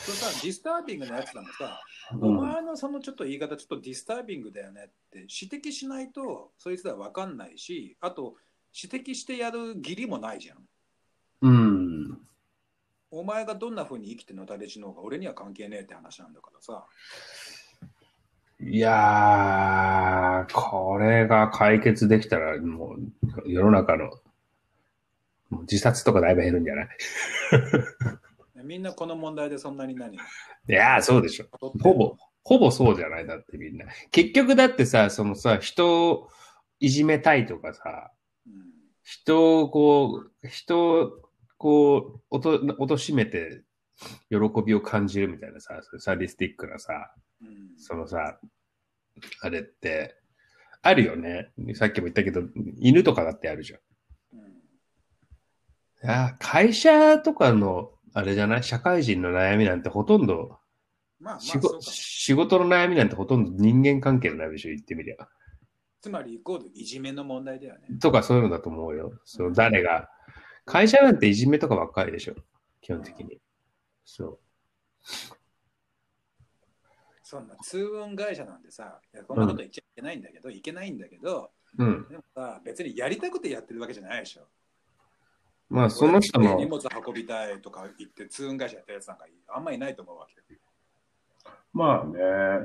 [0.05, 1.81] そうさ、ディスタービングなやつなんかさ、
[2.21, 8.35] お前のそのちょっと言い方ちょっとディスタービングだよねって指摘しないとそいつら分かんないし、あと
[8.73, 10.57] 指摘してやる義理もないじゃん。
[11.41, 12.17] うん。
[13.11, 14.45] お前がどんな風に生きての？
[14.45, 16.85] たれしのうが俺には関係ねえって話なんだからさ。
[18.61, 24.11] いやー、これが解決できたら、もう、世の中の、
[25.63, 26.87] 自殺とかだいぶ減るんじゃない？
[28.65, 30.15] みんなこの問題でそんなに何？
[30.15, 30.19] い
[30.67, 31.45] やー、そうでしょ。
[31.59, 33.85] ほぼ、ほぼそうじゃないだってみんな。
[34.11, 36.29] 結局だってさ、そのさ、人を
[36.79, 38.11] いじめたいとかさ、
[38.47, 38.53] うん
[39.03, 41.11] 人をこう、人を
[41.57, 43.61] こう、おと、おとしめて
[44.29, 48.39] 喜びを感じるみたいなさ、サディスティックなさ、うんそのさ、
[49.41, 50.15] あれって、
[50.81, 51.51] あるよね。
[51.75, 52.41] さっきも言ったけど、
[52.79, 53.79] 犬とかだってあるじゃん。
[54.39, 54.55] うん
[56.03, 58.63] いや会社とかの、あれじゃない？
[58.63, 60.57] 社会人の悩みなんてほとんど、
[61.19, 61.81] まあまあ仕事。
[61.81, 65.27] 仕事の悩みなんてほとんど人間関係の悩みでしょ、言ってみりゃ。
[66.01, 67.99] つまりイコールいじめの問題だよね。
[68.01, 69.11] とかそういうのだと思うよ。
[69.25, 70.09] そう、誰が。
[70.65, 72.35] 会社なんていじめとかばっかりでしょ。
[72.81, 73.39] 基本的に。
[74.05, 74.39] そ
[77.21, 81.83] そんな通運会社なんてさ、いやこんなこと言っちゃいけないんだけど、いけないんだけど、う。
[81.83, 82.07] うん。
[82.07, 84.47] でもさ、別にやりたくてやってるわけじゃないでしょ。
[85.69, 90.59] まあ、その人の俺荷、物運びたいとか言って通運会社やったやつなんかあんまいないと思うわけよ。
[91.73, 92.17] まあね、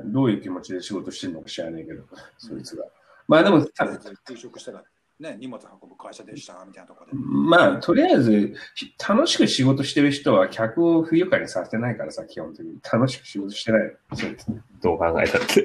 [0.07, 2.05] どういう気持ちで仕事してるのか知らないけど、
[2.39, 2.85] そいつが。
[3.27, 3.85] まあでも、さ
[4.29, 4.85] 就職したら、
[5.19, 7.17] ね、荷物運ぶ会社でしたみたいなところで。
[7.17, 12.79] まあ、とりあえず、ひ楽しく仕事してる人は客を不愉快にさせてないからさ、基本的に。
[12.91, 13.97] 楽しく仕事してない。
[14.15, 14.63] そうですね。
[14.81, 15.65] どう考えたって。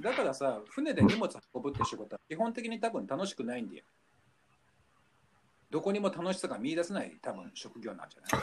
[0.00, 3.84] だからさ、船で荷物運ぶって仕事は基本的に多分楽しくないんだよ。
[5.70, 8.42] どこにも楽しさが見出せない多分職業なんじゃない？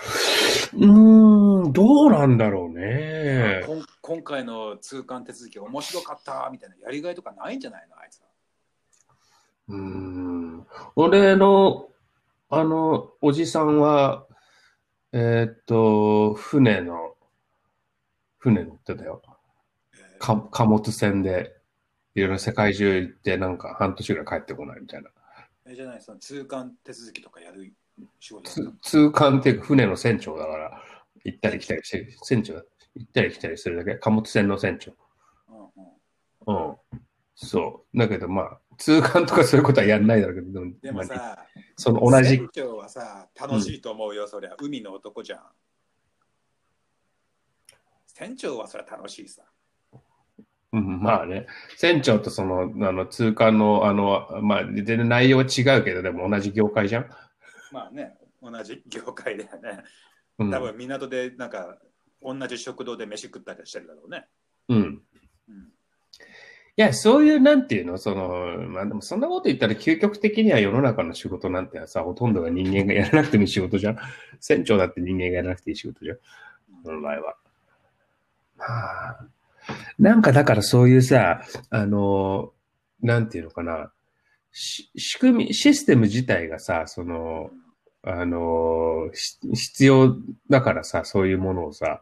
[0.73, 3.63] うーん、どうなんだろうね。
[3.65, 7.97] こん今回の通関手続き面白かったみたいなやりがいとかないんじゃないの？
[7.99, 8.27] あいつは。
[9.69, 10.67] うーん。
[10.95, 11.89] 俺の、
[12.51, 14.27] あの、おじさんは、
[15.11, 17.15] えーっと、船の、
[18.38, 19.23] 船乗ってたよ。
[19.95, 20.35] え貨
[20.65, 21.55] 物船で、
[22.13, 25.09] いろいろ世界中行って、なんか半年ぐらい帰ってこないみたいな。
[25.67, 27.73] えじゃないその通関手続きとかやる
[28.19, 28.51] 仕事
[28.82, 30.82] 通関って船の船長だから、
[31.23, 32.63] 行ったり来たりしてる、船長、行
[33.04, 34.93] ったり来たりするだけ、貨物船の船長。
[35.49, 36.75] うんうんうん。
[37.36, 37.97] そう。
[37.97, 41.45] だけどまあ、通関とかそういうことはやんないだろうけど、でもまあさ、
[41.78, 44.56] その同じ船、長はさ、楽しいと思うよ、そりゃ。
[44.60, 45.41] 海の男じゃん。
[48.08, 49.43] 船長はそりゃ楽しいさ。
[50.77, 57.09] うん、まあね、船長とその、あの、通関の、あの、まあ、全然内容は違うけど、でも同じ業界じゃん？
[57.71, 59.83] まあね、同じ業界だよね。
[60.39, 60.51] うん。
[60.51, 61.77] 多分港でなんか、
[62.21, 64.27] 同じ食堂で飯食ったりしてるだろうね。
[64.69, 64.77] うん。
[64.77, 65.01] うん
[66.77, 73.97] いや、そういう、なんていうの、その、まあでもそんなこと言ったら究極的には世の中の仕事なんてさ、ほとんどが人間がやらなくてもいい仕事じゃん。
[74.41, 76.17] 船長だって人間がやらなくていい仕事じゃん。
[76.83, 77.38] 本来は。
[78.57, 79.25] まあ、
[79.99, 82.51] なんかだからそういうさ、あの、
[83.01, 83.91] なんていうのかな、
[84.51, 87.49] 仕組み、システム自体がさ、その、
[88.04, 89.10] あの、
[89.54, 90.15] 必要
[90.49, 92.01] だからさ、そういうものをさ、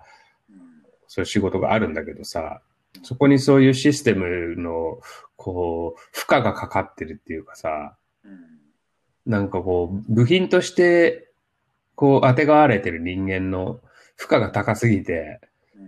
[1.08, 2.62] そういう仕事があるんだけどさ、
[3.02, 5.00] そこにそういうシステムの、
[5.36, 7.96] こう、負荷がかかってるっていうかさ、
[9.26, 11.32] なんかこう、部品として、
[11.96, 13.80] こう、当てがわれてる人間の
[14.16, 15.40] 負荷が高すぎて、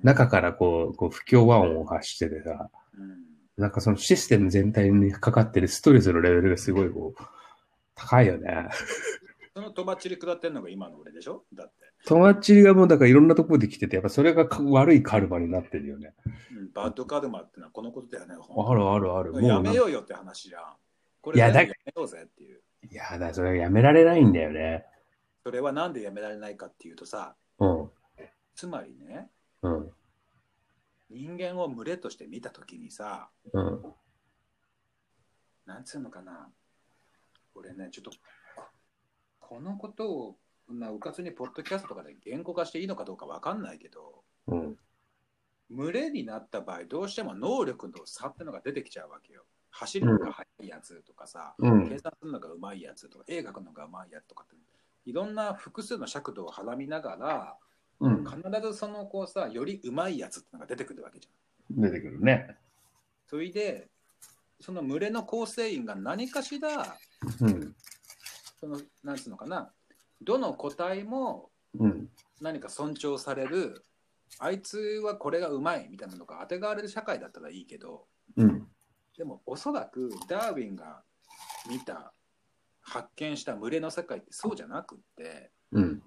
[0.03, 3.25] 中からこう、こう不協和音を発しててさ、うん
[3.58, 7.23] なんかそのシステム全体にかかってるストレスのレベルがすごいこう、
[7.95, 8.67] 高いよね。
[9.55, 11.45] そのとばっちり下ってんのが今の俺でしょ？
[11.53, 11.73] だって、
[12.05, 16.13] 友達がもうだからいろんなところで来てて、やっぱそれがか悪いカルマになってるよね。
[16.51, 18.36] うんバッドカルマってのはこのことだよね。
[18.36, 19.31] あるあるある。
[19.31, 20.63] もうやめようよって話じゃん。
[21.21, 22.60] これいやめようぜっていう。
[22.91, 24.84] いやだ、それやめられないんだよね。
[25.45, 27.89] それはなんでやめられないかっていうとさ、うん。
[28.55, 29.29] つまりね、
[29.62, 29.91] うん。
[31.10, 33.82] 人間を群れとして見たときにさ、うん。
[35.65, 36.50] なんつうのかな、
[37.56, 38.12] 俺ね、ちょっと
[39.39, 40.38] ここのことを
[40.70, 44.78] なうかつにポッドキャストとかで言語化していいのかどうかわかんないけど、うん。
[45.70, 49.44] 群れになった場合、どうしても能力の差ってのが出てきちゃうわけよ。
[49.72, 54.56] 走るのが速いやつとかさ、うん計算するのがうまいやつとか、絵描くのがうまいやつとかって、
[55.06, 57.58] いろんな複数の尺度をはらみながら、
[57.99, 58.25] うん。
[58.25, 61.81] 必ずそのこうさ、よりうまいやつってのが出てくるわけじゃん。
[61.81, 62.58] 出てくるね。
[63.27, 63.89] それで、
[64.60, 66.97] その群れの構成員が何かしら、
[67.41, 67.75] うん。
[68.60, 69.71] その、なんつうのかな、
[70.21, 72.10] どの個体もうん。
[72.41, 73.84] 何か尊重される、
[74.39, 78.67] あいつはこれがうまいみたいなのが当てがわれる社会だったらいいけど、うん。
[79.17, 81.01] でもおそらくダーウィンが
[81.69, 82.13] 見た、
[82.81, 86.03] 発見した群れの世界ってそうじゃなくって、うん。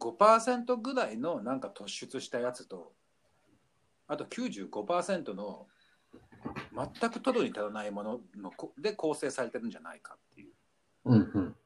[0.00, 2.92] 5%ぐらいのなんか突出したやつと、
[4.08, 5.66] あと95%の
[7.00, 10.52] 全くトドに足らないもののこで構成されてるんじゃないかっていう。
[11.04, 11.30] うん。
[11.34, 11.56] うん。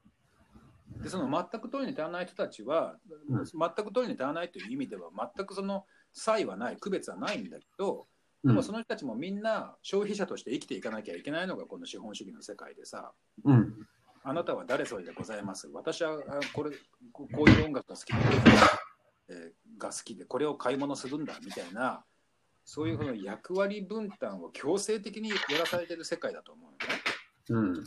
[1.03, 2.97] でその全くトドに足らない人たちは、
[3.29, 8.07] うん全くトドに足らないという意味では全くその差異はない区別はないんだけど、
[8.42, 13.12] でうんもその人たちもみんな消費者として生きていかなきゃいけないのがこの資本主義の世界でさ
[13.44, 13.87] うん。
[14.26, 15.68] あなたは誰それでございます？
[15.72, 16.70] 私はあこれ
[17.12, 18.18] ここういう音楽が好きで、
[19.28, 22.04] えーが好きでこれを買い物するんだみたいな
[22.64, 26.62] そういうこの役割分担を強制的にやらされてる世界だと思
[27.50, 27.74] うのね。
[27.76, 27.84] うん。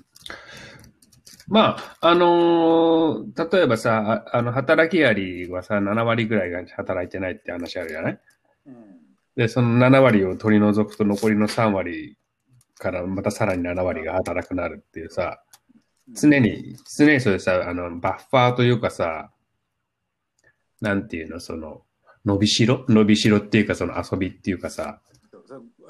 [1.48, 8.20] まあ、あのー例えばさ、ああの、働きアリはさ、7割ぐらいが働いてないって話あるじゃない？
[8.68, 8.98] うん
[9.38, 12.18] で、その7割を取り除くと残りの3割
[12.78, 15.42] からまたさらに7割が働くなるっていうさ、
[16.14, 19.32] 常に、常にそれさ、あの、バッファーというかさ、
[20.80, 21.84] なんていうの、その、
[22.26, 22.86] 伸びしろ？
[22.90, 25.02] 伸びしろっていうか、その遊びっていうかさ、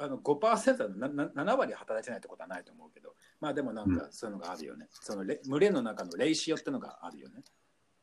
[0.00, 4.86] あの5%なな7割働いてないってことはないと思うけど、まあでもなんかそういうのがあるよね。
[4.92, 7.42] そのレ群れの中のレイシオってのがあるよね。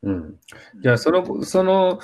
[0.04, 0.40] うん。
[0.82, 2.00] じゃあ、その、その、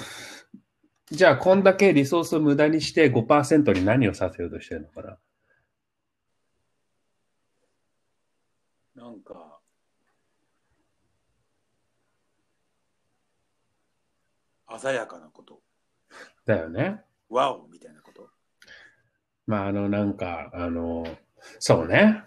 [1.11, 5.17] じゃあ、こんだけリソースを無駄にして5%に何をさせようとしてるのかな？
[9.03, 9.50] なんか、
[14.79, 15.61] 鮮やかなこと。
[16.45, 17.01] だよね。
[17.29, 18.29] ワオみたいなこと。
[19.47, 21.05] まあ、あの、なんか、あの、
[21.59, 22.23] そうね。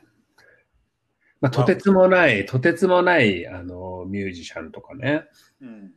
[1.41, 5.25] まあ、とてつもない、とてつもない、あの、ミュージシャンとかね。
[5.61, 5.93] うん。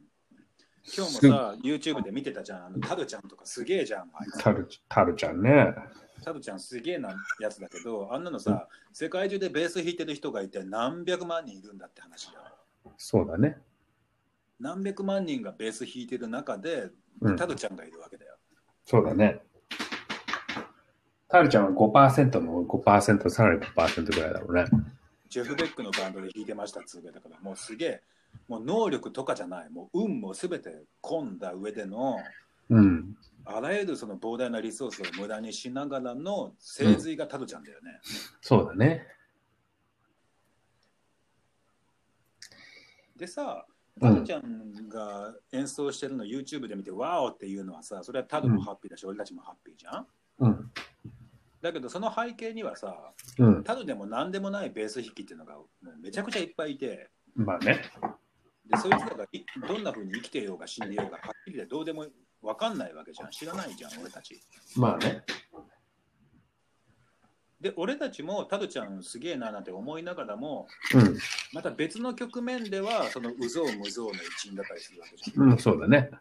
[0.96, 2.66] 今日もさ、YouTube で見てたじゃん。
[2.66, 4.10] あのタルちゃんとかすげえじゃん。
[4.40, 5.74] タル、タルちゃんね。
[6.24, 12.44] タルちゃんすげえなやつだけど、あんなのさ、世界中でベース弾いてる人がいて何百万人いるんだって話だよ。
[12.98, 13.58] そうだね。
[14.60, 16.90] 何百万人がベース弾いてる中で、
[17.20, 18.36] うんタルちゃんがいるわけだよ。
[18.86, 19.40] そうだね。
[21.28, 24.66] タルちゃんは5%の5%、さらに5%ぐらいだろうね。
[25.28, 28.04] ジェフ・ベックのバンドで弾いてましたっつうけだから、もうすげえ、
[28.48, 32.18] もう能力とかじゃない、もう運もすべて込んだ上での、
[32.70, 33.18] うん。
[33.46, 38.00] あらゆるその膨大なリソースを無駄にしながらの精髄がタルちゃんだよね。
[38.42, 39.08] そうだね。
[43.16, 50.08] でさ、うんタルちゃんが演奏してるの YouTube で見て、ワオっていうのはさ、それはタルもハッピーだし、俺たちもハッピーじゃん？
[50.40, 50.72] うん。
[51.62, 52.96] だけどその背景にはさ、
[53.40, 53.64] うん。
[53.64, 55.58] タルでも何でもないベース弾きっていうのが
[56.02, 57.82] めちゃくちゃいっぱいいて、まあね。
[58.70, 62.06] でそいつらがいどんな風に生きていようが死んでいようが、はっきりでどうでも
[62.42, 63.32] 分かんないわけじゃん。
[63.32, 64.40] 知らないじゃん、俺たち。
[64.76, 65.24] まあね。
[67.60, 71.18] で、俺たちもタルちゃんすげえななんて思いながらも、うん。
[71.54, 75.52] また別の局面では、そのうぞうむぞうの一員だったりするわけじゃん。
[75.52, 76.12] うん、そうだね。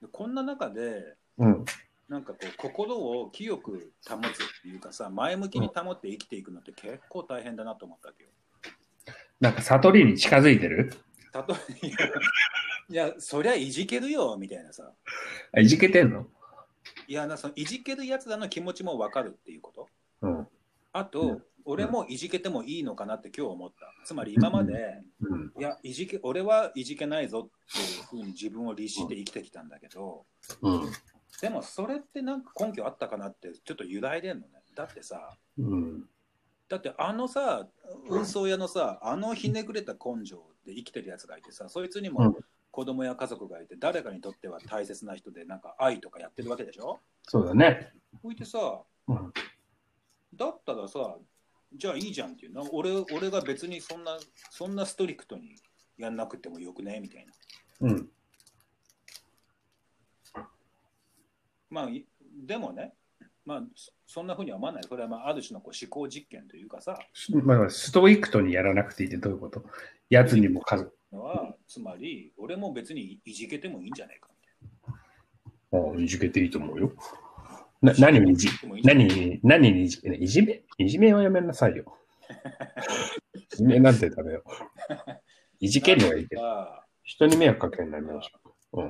[0.00, 1.64] でこんな中で、うん。
[2.08, 8.30] なんかこう心を清く保つっていうかさ、前向きに保って生きていくのって結構大変だなと思ったわけよ。
[9.40, 10.94] なんか悟りに近づいてる？
[11.30, 11.86] たとえ、
[12.90, 14.90] いやそりゃいじけるよみたいなさ。
[15.52, 16.26] あいじけてんの？
[17.08, 19.88] いやな、そのいじけるやつらの気持ちも分かるっていうこと？
[20.20, 20.46] うん。
[20.92, 23.92] あと、俺もいじけてもいいのかなって今日思った。
[24.04, 25.52] つまり今まで、うん。
[25.58, 30.26] いや、いじけ、俺はいじけないぞっていうふうに自分を律して生きてきたんだけど、
[30.60, 30.82] うん。
[31.40, 34.62] でもそれってなんか根拠あったかなってちょっと揺らいでんのね。
[34.74, 36.04] だってさ、うん。
[36.68, 37.66] だってあのさ、
[38.10, 42.36] 運送屋のさ、あのひねくれた根性で生きてるやつがいてさ、そいつにうんも
[42.78, 47.00] 子供や家族がいて、誰かにとっては大切な人で、なんか愛とかやってるわけでしょ？
[47.24, 47.92] そうだね。
[48.22, 49.32] ほいてさ、うん。
[50.32, 51.16] だったらさ、
[51.74, 54.16] じゃあいいじゃんっていうな俺俺が別にそんな
[54.50, 55.56] そんなストリクトに
[55.96, 57.00] やんなくてもよくね？
[57.00, 57.26] みたい
[57.80, 57.88] な。
[57.88, 58.08] うん。
[61.68, 62.06] まあ、い
[62.46, 62.94] でもね、
[63.44, 64.84] まあ、そそんなふうには思わない。
[64.88, 66.96] これはまあある種のこう思考実験というかさ、
[67.42, 69.64] まあ、ストイックトにやらなくていいってどういうこと？
[70.10, 70.96] やつにも家族。
[71.12, 74.28] のはつまり、俺も別にいじけてもいいんじゃないか
[75.72, 76.92] みああいじけていいと思うよ。
[77.80, 78.76] な何にいじたいな。
[78.82, 81.96] 何何に、何にいじいじめいじめはやめなさいよ。
[83.34, 84.42] いじめなんてダメよ。
[85.60, 88.82] いじけるのはいいけど、か人に迷惑かけるのやめましょう。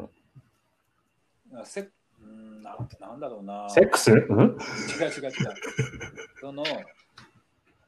[1.52, 1.66] うん。
[1.66, 1.88] セ
[2.20, 3.68] うんななんだろうな。
[3.70, 4.11] セックス？
[4.11, 4.18] うん？
[4.18, 5.33] 違う違う違う。
[6.40, 6.64] その、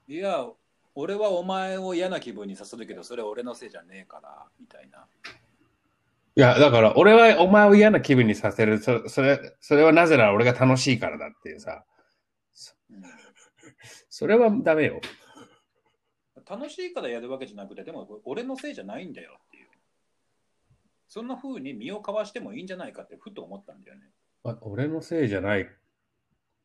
[0.08, 0.46] いや、
[0.94, 5.06] 俺はお前を嫌な気分にさせるけど、それは俺のせいじゃねえから、みたいな。
[6.36, 8.78] いや、だから、俺はお前を嫌な気分にさせる。
[8.78, 11.84] そそれ、それはなぜなら俺が楽しいからだっていうさ。
[12.90, 13.02] うん
[14.08, 15.00] それはダメよ。
[16.48, 19.68] 楽しいからやるわけじゃなくて、でも俺のせいじゃないんだよっていう。
[21.08, 24.02] そんな風に身をかわしてもいいんじゃないかってふと思ったんだよね。
[24.44, 25.68] あ俺のせいじゃない。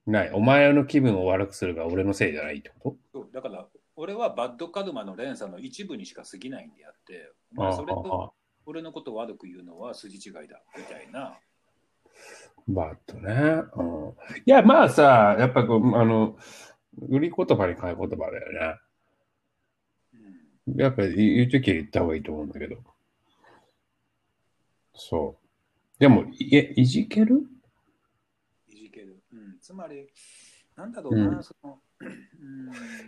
[0.08, 0.32] ない。
[0.32, 8.34] お前の気分を悪くするが俺のせいじゃないってこそうだから、俺はバッドカルマの連鎖の一部にしか過ぎないんであって、おとあそれと
[8.66, 11.38] 俺のことを悪く言うのは筋違いだみたいな。
[12.68, 13.64] バッとね。
[13.76, 14.14] うん、い
[14.46, 16.38] や、まあさ、やっぱこう、あの、
[17.10, 18.80] 売り言葉に変え言葉だよ
[20.14, 20.84] うんね。
[20.84, 22.78] やっぱり言うときは言った方がいいと思うんだけど。
[24.96, 26.00] そう。
[26.00, 27.46] でも、いえ、いじける？
[28.70, 29.22] いじける。
[29.32, 30.10] うん、つまり、
[30.76, 31.80] なんだろうな、うんその、うん、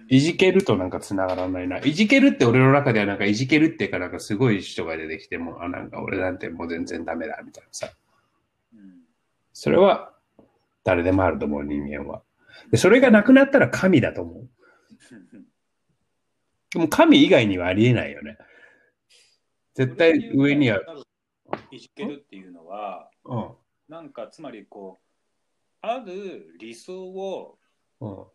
[0.10, 1.80] いじけるとなんか繋がらないな。
[1.80, 7.90] いじけるって俺の中ではなんかいじけるっていうかなんかすごい人が出てきても、あ、なんか俺なんてもう全然ダメだみたいなさ。
[8.74, 9.08] うん
[9.54, 10.14] それは
[10.84, 12.22] 誰でもあると思う人間は。
[12.70, 14.50] で、それがなくなったら神だと思う。
[16.74, 18.38] でも神以外にはありえないよね。
[19.74, 20.80] 絶対上には。
[21.72, 23.50] いじけるっていうのは、うん。
[23.90, 25.06] なんかつまりこう、
[25.82, 27.58] ある理想を
[28.00, 28.26] うん。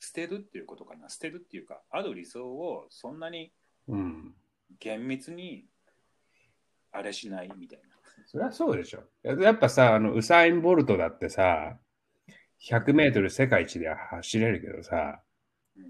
[0.00, 1.08] 捨てるっていうことかな。
[1.08, 3.52] 捨てるっていうか、ある理想をそんなに
[3.86, 4.34] うん。
[4.78, 5.66] 厳密に
[6.92, 7.84] あれしないみたいな。
[8.26, 9.02] そりゃそうでしょ。
[9.22, 11.76] ややっぱさ、あの、ウサイン・ボルトだってさ、
[12.62, 15.20] 100メートル世界一で走れるけどさ、
[15.76, 15.84] うん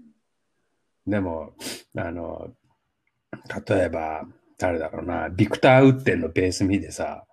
[1.07, 1.55] でも、
[1.97, 2.53] あの、
[3.67, 4.23] 例えば、
[4.57, 7.25] 誰だろうな、ビクター・ウッテンのベース見てさ、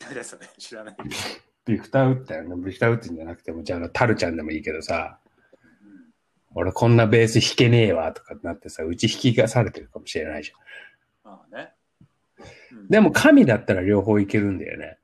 [0.00, 0.48] 誰だそれ？
[0.58, 0.96] 知らない。
[1.64, 2.56] ビフタウッドやな。
[2.56, 5.31] ビフタウッドじゃなくても、じゃあ、タルちゃんでもいいけどさ、うん
[6.54, 11.32] 俺こんなベース弾けねえわとかなってさ、うち弾きがされてるかもしれないじゃん。
[11.32, 11.72] まあね。
[12.72, 14.98] うんでも神だったら両方いけるんだよね。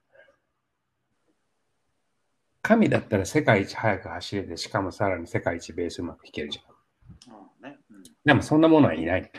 [2.60, 7.32] 神だったら世界一速く走れて、しかもさらに世界一ベースうまく弾けるじゃん。
[7.32, 7.78] まあね。
[7.90, 9.32] うんでもそんなものはいない。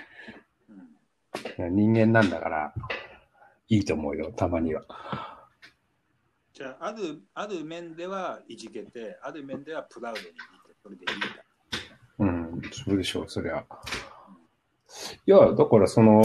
[1.60, 2.74] うん人間なんだから、
[3.68, 4.84] いいと思うよ、たまには。
[6.54, 10.36] じゃあ、ある、ある面ではいじけて、ある面ではプラウドにいて、
[10.82, 11.28] それでいいんだ。
[12.64, 13.66] うん、そうでしょう、そりゃ。
[15.26, 16.22] いや、だからその、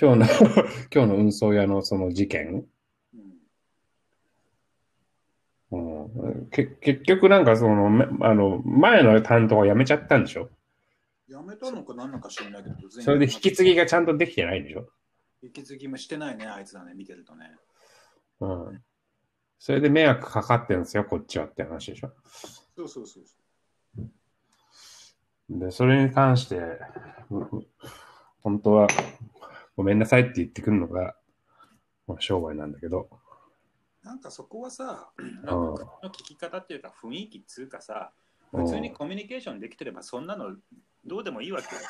[0.00, 0.26] 今日の、
[0.94, 2.64] 今日の運送屋のその事件、
[5.70, 10.48] うんうん、け結局なんかその、めあの、前の担当は辞めちゃったんでしょ？
[11.28, 14.88] やめたのか何なのか知らないけど、それで引き継ぎがちゃんとできてないんでしょ？
[15.42, 17.54] 引き継ぎもしてないね、あいつらね、見てるとね。
[18.40, 18.82] うん。
[19.58, 22.12] それで迷惑かかってるんですよ、こっちはって話でしょ？
[22.76, 23.34] そうそうそうそ
[25.50, 26.78] で、それに関して、
[28.42, 28.88] 本当は、
[29.76, 31.14] ごめんなさいって言ってくるのが、
[32.06, 33.08] まあ、商売なんだけど、
[34.04, 34.06] う。
[34.06, 38.12] なんかそこはさ、んの聞き方っていうか雰囲気っつうかさ、
[38.52, 40.56] 普通にコミュニケーションできてればそんなの
[41.04, 41.82] どうでもいいわけよ。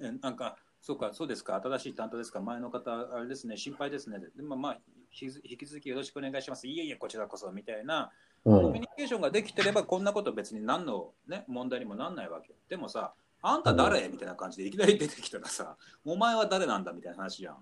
[0.00, 4.18] えなんか、そうか、そうですか、新しい担当ですか、前の方、あれですね、心配ですね。
[4.36, 4.78] でもまあ、
[5.18, 6.66] 引き引き続きよろしくお願いします。
[6.66, 8.10] いえいえ、こちらこそ、みたいな、
[8.46, 12.56] うん、コミュニケーションができてれば、こんなこと別に何の、ね、問題にもなんないわけよ。
[12.68, 14.08] でもさ、あんた誰？
[14.08, 17.56] みたいな感じでいきなり出てきたらさ、お前は誰なんだみたいな話じゃん。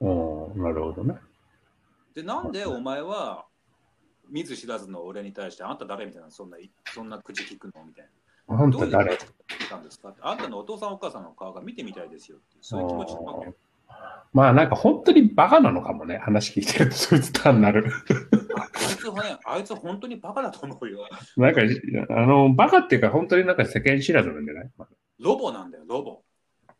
[0.00, 1.16] うん、なるほどね。
[2.14, 3.44] で、なんでお前は
[4.28, 6.56] 見ず知らずの俺に対して、あんた誰みたいな、そんな、
[6.92, 8.08] そんな口聞くのみたい
[8.48, 8.56] な。
[8.56, 8.90] あんた誰？
[8.90, 9.26] どういうこ
[9.68, 13.54] となんですかあんたのお父さんお母さんの顔が見てみたいですよってそういう気持ちなわけよ。
[14.32, 17.92] まあなんか本当にバカなのかもね、話聞いてると、そいつ単なる。
[18.74, 21.08] ああいつはね、あいつ本当にバカだと思うよ。
[21.36, 21.60] なんか、
[22.10, 24.70] あの、バカっていうか本当になんか世間知らずなんじゃない？
[25.18, 26.22] ロボなんだよ、ロボ。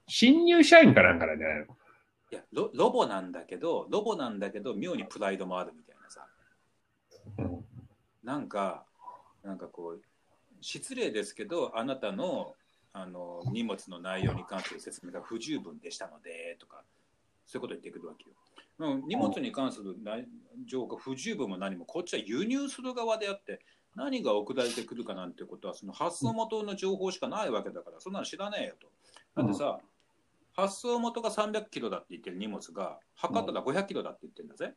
[0.08, 1.64] 新入社員かなんかなんじゃないの？
[2.32, 6.26] いやロ、ロボなんだけど、ロボなんだけど、妙にプライドもあるみたいなさ。
[7.38, 7.64] うん
[8.24, 8.86] なんか、
[9.42, 10.02] なんかこう、
[10.62, 12.54] 失礼ですけど、あなたの
[12.94, 16.82] あの荷物の内容に関する説明が不十分でしたので、とか、
[17.44, 18.36] そういうこと言ってくるわけよ。
[18.78, 20.26] うん荷物に関する内
[20.66, 23.60] 情が不十分も何も、こっちは輸入する側であって、
[23.94, 28.88] 何が送られてくるかなんてことは、その発送元の情報しかないわけだから、そんなの知らねえよと。
[29.36, 29.78] だってさ、
[30.56, 34.74] 発送元が300キロだって言ってる荷物が、測ったら500キロだって言ってるんだぜ。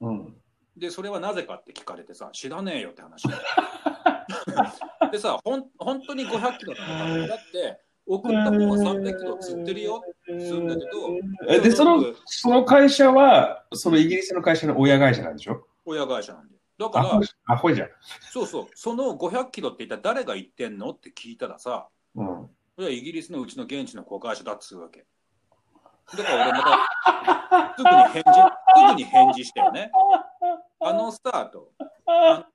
[0.00, 0.36] うん。
[0.76, 3.24] で、それはなぜかって聞かれてさ、知らねえよって話。
[5.12, 10.88] でさ、ほん本当に500キロなのかだって、送った方は300キロ釣ってるよってするんだけど、
[11.48, 15.66] えで、その、その会社は、そのイギリスの会社の親会社なんでしょ？
[15.86, 16.54] 親会社なんで。
[16.78, 17.88] だからアホ、アホじゃん。
[18.32, 22.26] そうそう、その500キロって一体誰が言ってんのって聞いたらさ、うん。
[22.74, 25.06] それはイギリスのうちの現地の子会社だっつうわけ。
[26.16, 29.90] だから俺また、 すぐに返事、すぐに返事したよね。
[30.80, 31.72] あのスタート。
[32.06, 32.46] あ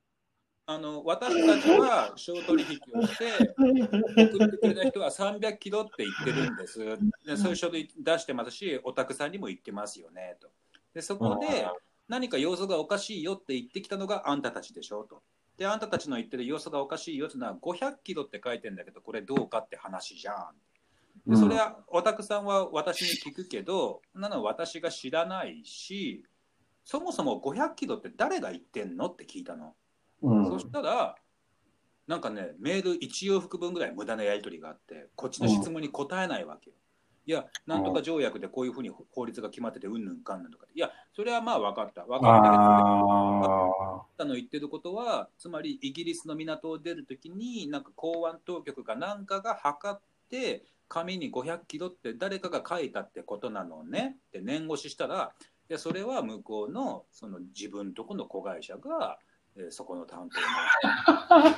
[0.72, 6.78] あの私たちは商取引をして、送ってくれた人は300キロって言ってるんです。
[7.26, 10.48] でそういう書類出してますし、お宅さんにも言ってますよねと。
[10.94, 11.66] でそこで
[12.08, 15.24] 何か要素がおかしいよって言ってきたのがあんたたちでしょと。
[15.58, 21.32] で、あんたたちの言ってる要素がおかしいよっていうのは500キロって書いてんだけど、これどうかって話じゃん。
[21.32, 26.24] でそれはお宅さんは私に聞くけど、なのは私が知らないし、
[26.86, 29.74] そもそも500キロって誰が言ってんのって聞いたの。
[30.22, 31.16] そしたら、
[32.08, 36.76] なんかね、メール1往復分ぐらい無駄なやり取りがあって、こっちの質問に答えないわけよ。
[37.26, 40.66] いや、なんとか条約でこういうふうに法律が決まってて、うんぬんかんぬんとか。
[40.74, 42.04] いや、それはまあ分かった。
[42.06, 42.98] 分かったけど、あ
[43.94, 50.02] あなたの言ってることは、つまりイギリスの港を出るときに、なんか港湾当局かなんかが測っ
[50.32, 55.32] て、紙に500キロって誰かが書いたってことなのねって念越ししたら、
[55.68, 59.20] でそれは向こうのその自分とこの子会社が、
[59.56, 61.54] えーそこの担当になっ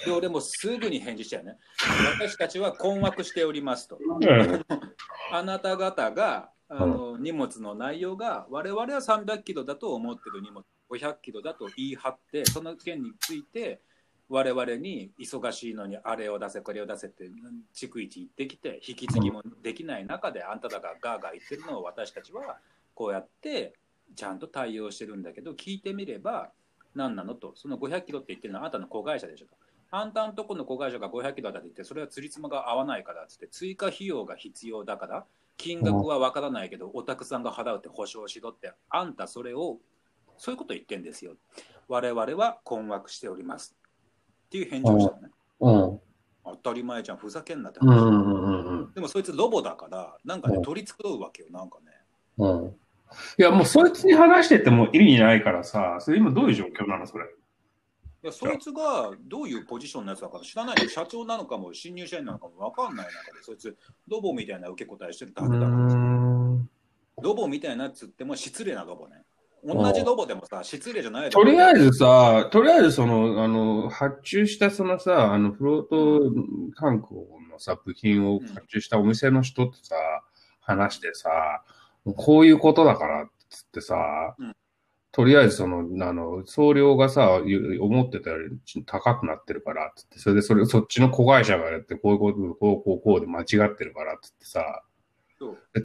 [0.00, 1.58] てで俺もすぐに返事したよね。
[2.18, 3.98] 私たちは困惑しておりますと。
[5.32, 13.80] あなた方があの、荷物の内容が我々は300キロだと思ってる荷物500キロだと言い張ってその件について
[14.28, 17.30] 我々に忙しいのにあれを出せこれを出せって
[17.74, 22.58] 逐一言ってきて引き継ぎもできない中であんたらがガーガー言ってるのを私たちは
[22.94, 23.74] こうやって
[24.14, 26.50] ちゃんと対応してるんだけど聞いてみれば
[26.96, 29.52] 何なのとその500キロって言ってるのはあんたの子会社でしょと。
[29.90, 35.24] あんたのとこの子会社が500キロだって言ってそれは釣り妻が合わないからっつって追加費用が必要だから
[35.56, 39.78] 金額は分からないけどお宅さんが払うって保証しろってあんたそれを
[40.38, 41.34] そういうこと言ってんですよ。
[41.88, 43.76] 我々は困惑しております。
[44.46, 45.30] っていう返事をしたのね。
[45.60, 46.00] うん。
[46.44, 48.00] 当たり前じゃん、ふざけんなってうん話。
[48.00, 51.86] うんうんうんでもそいつロボだから、なんかねう、ん取り繕うわけよ、なんかね。
[52.38, 52.76] うん。
[53.38, 57.24] いや、もうそいつに話してても意味ないからさ、それ今どういう状況なのそれ？
[57.24, 63.76] いやそいつがどういうポジションのやつだから知らないよ社長なのかも新入社員なのかも分かんない中でそいつ
[64.08, 65.68] ロボみたいな受け答えしてるだけだから。
[65.70, 66.68] ん。
[67.22, 69.22] ロボみたいなっつっても失礼なロボね。
[69.64, 76.30] 同じロボでもさ失礼じゃないとりあえずずさ、とりあえずその、あの、発注したそのさ、あの、フロート
[76.78, 77.14] タンク
[77.50, 79.96] のさ、部品を発注したお店の人とさ、
[80.60, 81.28] 話してさ、
[82.14, 84.56] こういうことだからっつってさ、うん
[85.12, 94.82] とりあえずその、あの、送料がさ、ゆ思ってたより高くなってるからっつって、それでそれ、そっちの子会社がやって、こういうこと、こう、こう、こうで間違ってるからっつってさ、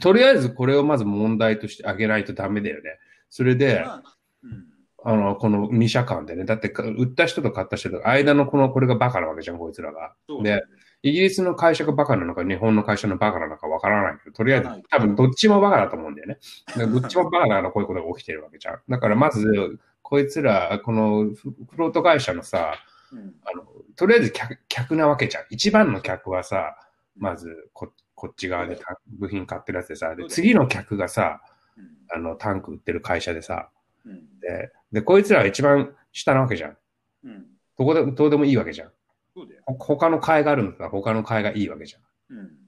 [0.02, 2.98] とりあえずこれをまず問題としてあげないとダメだよね。
[3.30, 4.02] それで、まあ
[4.44, 4.66] うん
[5.04, 6.44] あの、この二社間でね。
[6.44, 10.14] だってか、売った人と買った人と間のこの、これがバカなわけじゃん、こいつらが。
[10.42, 10.62] で、
[11.02, 16.38] イギリスの会社がバカなのか、日本の会社のバカなのかわからないけど、とりあえず多分どっちもバカだと思うんだよね。
[16.76, 18.80] でどっちもバカだからこういうことが起きてるわけじゃん。
[18.88, 22.74] だからまず、こいつら、このフフロート会社のさ、
[23.12, 23.64] うんあの、
[23.96, 25.44] とりあえず客客なわけじゃん。
[25.50, 26.76] 一番の客はさ、
[27.16, 31.40] まずこ、こっち側でた部品買ってるやつでさ、で次の客がさ、
[31.76, 31.84] うん
[32.14, 33.70] あの、タンク売ってる会社でさ、
[34.06, 36.76] うんで、で、こいつらは一番下なわけじゃん。
[37.24, 37.46] うん
[37.78, 38.92] どこで、どうでもいいわけじゃん。
[39.34, 42.36] そうだよほ他の替えがあるんだったら他の替えがいいわけじゃん。
[42.36, 42.62] うん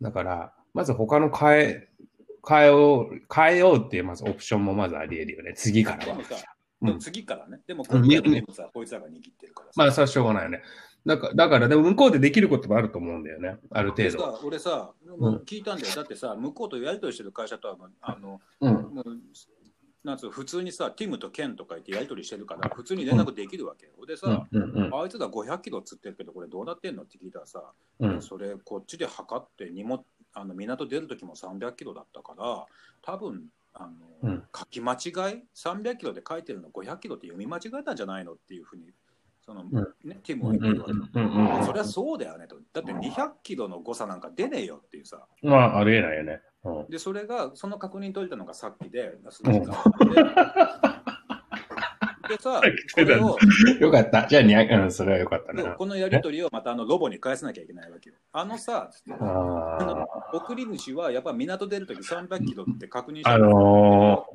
[0.00, 1.88] だから、まず他の替え、
[2.44, 5.54] 替えを、変えようっていうまずオプションもまずあり得るよね。
[5.54, 6.18] 次からは
[6.80, 10.62] うん次からねでも今回の荷物はこいつらが握ってるからさまあ、それはしょうがないよね。
[11.04, 13.56] だから、だからでも向こうでできることもあると思うんだよね。
[13.70, 15.94] ある程で度俺さ、うん聞いたんだよ。
[15.94, 19.04] だってさ、向こうとやり取りしてる会社とは、あの、うん。
[20.04, 23.92] なんつうの普通にさ、ティムとケンとか言ってやり取りしてるから、普通に連絡できるわけよ。
[24.06, 24.62] でさ、うん。
[24.62, 24.94] うん。
[24.94, 27.02] あいつら500キロ釣ってるけど、これどうなってんの？
[27.02, 28.22] って聞いたらさ、うん。
[28.22, 32.66] それこっちで測って荷物あの港出る時も300キロだったから、
[33.02, 33.88] 多分あ
[34.22, 34.98] の、うん書き間違い、
[35.54, 38.90] 300キロで書いてるの500キロって読み間違えたんじゃないのっていうふうに、
[39.44, 39.72] その、ん
[40.04, 40.56] ね、ティムうん。
[40.56, 41.20] うんは言ってるわけ。。
[41.20, 41.66] うん。
[41.66, 42.56] そりゃそうだよねと。
[42.72, 45.26] だって200キロの誤差なんか出ねえよっていうさ。
[45.42, 46.40] まあ、ありえないよね。
[46.64, 46.86] うん。
[46.88, 49.68] で、それが、その確認取れたのがさっきで、数時間で。
[52.28, 52.60] でさ、
[52.94, 53.38] これを、
[53.80, 54.26] よかった。
[54.28, 55.64] じゃあ、にゃ、うん、それはよかったね。
[55.76, 58.16] このやり取りをまたあのロボに返さなきゃいけないわけよ。
[58.32, 63.32] あのさ、あ送り主はやっぱ港出るとき300キロって確認しあ。
[63.32, 64.26] あの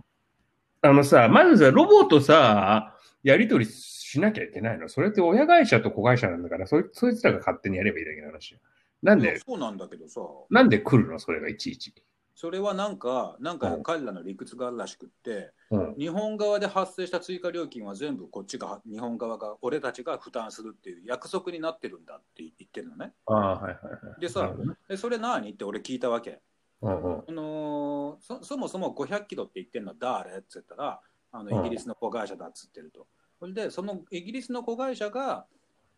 [0.82, 4.90] ー、あのさ、まずさ、ロボとさ、やりとりしなきゃいけないの？
[4.90, 8.60] それって親会社と子会社なんだから、そいそいつらが勝手にやればいいだけの話よ。
[9.02, 11.20] なんで、そうなんだけどさ、なんで来るの？
[11.20, 11.94] それがいちいち。
[12.36, 15.96] それはなんか、なんかうん彼らの理屈があるらしくって、うん。
[15.98, 23.14] 日本側で発生した追加料金は全部こっちが、日本側が、俺たちが負担するっていう約束になってるんだって言ってるのね。
[23.28, 23.74] ああ、はいはい
[24.06, 24.22] はい。
[24.22, 24.52] でさ
[24.90, 25.52] でそれ何？
[25.52, 26.40] って俺聞いたわけ。
[26.82, 27.24] うんうん。
[27.28, 30.38] あのーそそもそも500キロって言ってるのは誰？
[30.38, 33.08] って言ったらあうんのイギリスの子会社だっつってると。
[33.40, 35.46] それでそのイギリスの子会社が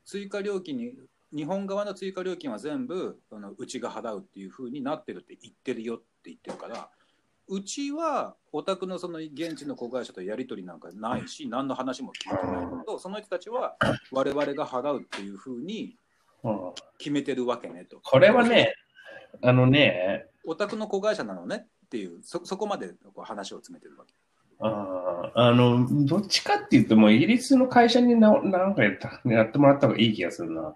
[0.03, 0.93] 追加料金に
[1.33, 6.89] 日本側の追加料金は全部あのうちが払うっていうふうになってるって言ってるよって言ってるから
[7.47, 13.75] うちはお宅のその現地の子会社とやり取りなんかないし何の話も聞いてないけどその人たちは
[14.11, 15.95] 我々が払うっていうふうに
[16.43, 17.99] うん決めてるわけねと。
[18.01, 18.73] これはね、
[19.41, 24.13] あのね、お宅の子会社なのねっていうそそこまでこう話を詰めてるわけ。
[24.59, 30.75] あーあの、どっちかっていうと、もうイギリスの会社にななんかやったやってもらった方がいい気がするな。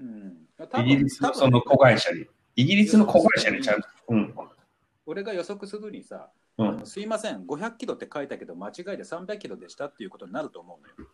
[0.00, 0.48] うん、
[0.80, 2.26] イギリスのその子会社に。
[2.56, 3.88] イギリスの子会社にちゃんと。
[4.10, 4.34] うん。
[5.06, 6.86] 俺が予測するにさ、うん。
[6.86, 11.10] すいません、500キロって書いたけど、間違いで300キロでしたっていうことになると思うのよ。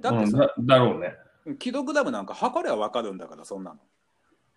[0.00, 1.14] だってさ、うんだだろうね。
[1.58, 3.78] キログラムなんか測れば分かるんだから、そんなの。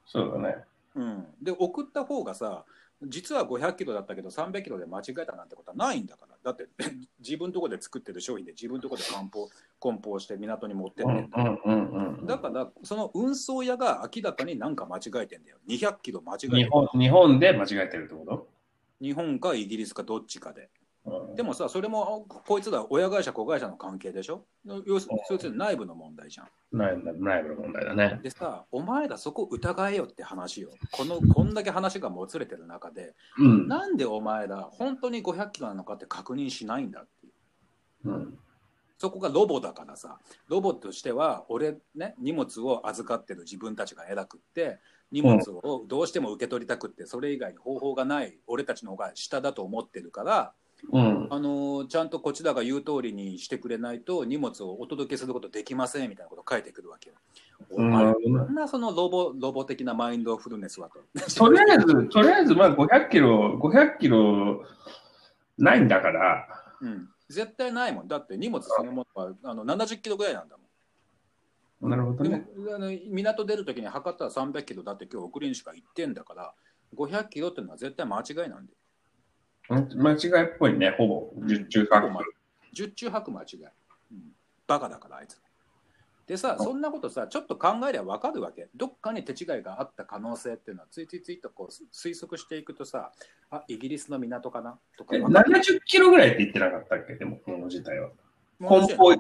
[0.06, 0.56] そうだね。
[0.96, 2.66] うん、で、送った方がさ、
[3.04, 6.36] 実は500キロだったけど、300キロで間違えたなんてことはないんだから。
[6.44, 6.68] だって、
[7.20, 11.62] 自分のところで作ってる商品で自分のところで梱包梱包して港に持ってってんだよ。
[11.66, 12.26] うんうんうんうん。
[12.26, 15.58] だから、その運送屋が明らかになんか間違えてんだよ。
[15.68, 18.48] 200キロ間違えてる日本日本で間違えてるってこ
[19.02, 20.70] 日本かイギリスかどっちかで。
[21.36, 24.46] でもさ、それもこいつら親会社、子会社の関係でしょ？
[24.86, 25.08] 要す
[25.42, 26.48] るに内部の問題じゃん。
[26.72, 28.20] 内部内部の問題だね。
[28.22, 30.70] でさ、お前らそこ疑えよって話よ。
[30.92, 33.68] このこんだけ話がもつれてる中で、うん。
[33.68, 37.30] なんでお前ら本当に500キロなのかって確認しないんだってい
[38.06, 38.10] う。
[38.10, 38.40] うん。
[38.98, 44.80] そこがロボだからさ、ロボとしては、俺ね、荷物を預かってる自分たちが偉くって、
[45.10, 50.54] 荷物をどうしても受け取りたくって、それ以外に方法がない俺たちの方が下だと思ってるから、
[50.92, 51.28] うん。
[51.30, 57.16] あのちゃんとこちらが言う通りにしてくれないと荷物をお届けすることできませんみたいなこと書いてくるわけよ。
[57.72, 61.00] おうん前、なんなそのロボロボ的なマインドフルネスはと。
[61.36, 64.64] とりあえず、とりあえず、まあ、500キロ、500キロ
[65.58, 66.48] ないんだから、
[66.82, 68.08] うん、絶対ないもん。
[68.08, 71.90] だって荷物そのものはあの70キロぐらいなんだもん。
[71.90, 72.46] なるほどでもね。
[72.76, 76.54] あの港出るときに測ったら300キロだって今日送り主が言ってんだから
[76.96, 78.74] 500キロっていうのは絶対間違いなんで。
[79.70, 81.34] うん間違いっぽいね、ほぼ。
[81.46, 82.10] 十中八九。
[82.74, 83.64] 十中八九間違い、
[84.12, 84.36] うん。
[84.68, 85.40] バカだからあいつ。
[86.28, 88.70] でさ、そんなことさ、ちょっと考えりゃ分かるわけ。
[88.76, 93.12] どっかに手違いがあった可能性っていうのは、ついついついとこう推測していくとさ、
[93.50, 94.78] あ、イギリスの港かな？
[94.96, 95.52] とかえ、分かる。
[95.52, 97.16] 70キロぐらいって言ってなかったっけ？
[97.16, 98.12] でも、この自体は。
[98.60, 99.16] 梱包、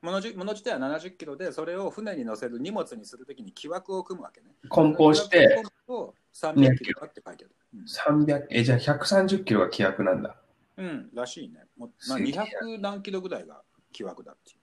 [0.00, 4.54] 物自物自体は70キロで、それを船に乗せる荷物にするときに木枠を組むわけね。
[4.70, 7.54] 梱包して、と300キロだって書いてある。
[7.74, 10.36] 300、え、じゃあ130キロが規約なんだ。
[10.76, 11.64] うん、うん、らしいね。
[11.76, 13.62] もうまあ、すげえ200何キロぐらいが
[13.92, 14.56] 木枠だってい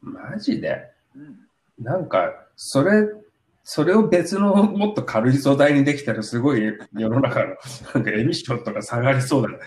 [0.00, 0.90] マジで？
[1.14, 1.20] う。
[1.20, 1.46] うん
[1.78, 3.06] なんか、それ、
[3.62, 7.56] それを別のもっと軽い素材にできたらすごい世の中の、
[7.94, 9.58] なんかエミッションとか下がりそうだね。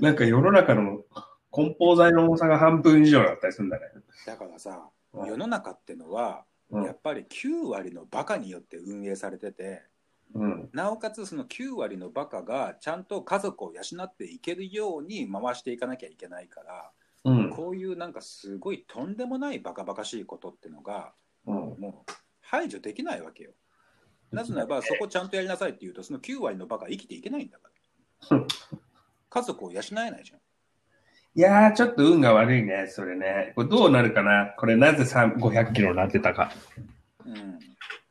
[0.00, 1.02] なんか世の中の
[1.50, 3.86] 梱包材の重さが半分以上だったりするんだね。
[4.26, 9.82] だからさ、うん世の中ってのは、うんやっぱり9割のバカによって運営されてて、
[10.34, 10.68] うん。
[10.72, 16.90] なおかつその9割のバカがちゃんと家族を養っていけるように回していかなきゃいけないから、
[17.24, 17.50] うん。
[17.50, 21.12] こういうなんかすごいとんでもないバカバカしいことってのが、
[21.46, 21.54] うん。
[21.78, 23.52] もう排除できないわけよ。
[24.30, 27.68] なぜならば、そこちゃんとやりなさいって言うと、その9割のバカは生きていけないんだか
[28.30, 28.40] ら。
[29.30, 30.40] 家族を養えないじゃん。
[31.36, 33.52] いやー、ちょっと運が悪いね、それね。
[33.54, 36.50] これどうなるかなこれなぜ3 500キロになってたか。
[37.26, 37.58] うん。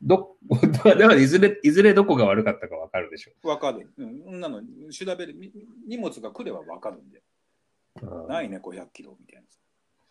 [0.02, 0.38] ど、
[0.98, 3.48] でもいずれ、いずれどこが悪かったかわかるでしょ。
[3.48, 3.89] わかる。
[3.98, 4.39] うん。
[4.39, 5.36] なの調べる。
[5.36, 5.52] み
[5.88, 7.20] 荷物が来ればわかるんで。
[7.20, 7.26] うん
[8.28, 9.48] ないね、500キロみたいな。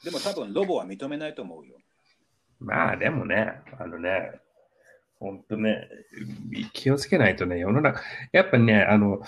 [0.02, 1.76] でも多分ロボは認めないと思うよ。
[2.58, 4.32] まあでもね、あのね、
[5.18, 5.88] 本当ね、
[6.72, 9.22] 気をつけないとね、世の中、やっぱね、あの、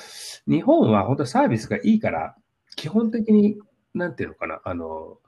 [0.46, 2.36] 日本は本当サービスがいいから、
[2.76, 3.58] 基本的に、
[3.94, 5.18] なんていうのかな、あの、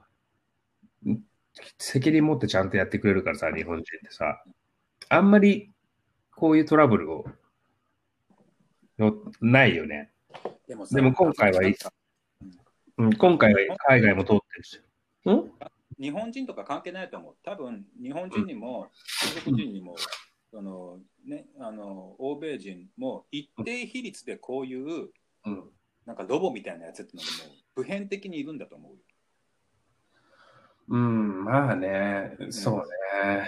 [1.05, 1.19] ん
[1.77, 4.43] 責任持ってちゃんとやってくれるからさ、日本人ってさ、
[5.09, 5.71] あんまり
[6.35, 7.25] こういうトラブルを、
[8.97, 10.11] よないよね。
[10.67, 11.75] でもさでも今回はいい
[12.97, 14.79] うん、今回は海外も通ってるし。
[15.29, 15.51] ん？
[15.99, 17.35] 日本人とか関係ないと思う。
[17.43, 18.87] 多分日本人にも
[19.35, 19.95] 中国人にも、
[20.53, 25.09] あのね、あの欧米人も一定比率でこういう
[25.45, 25.63] うん。
[26.05, 28.97] なんかロボみたいなやつってのがもう普遍的にいるんだと思うよ。
[30.87, 32.77] うん、まあね、そう
[33.27, 33.47] ね。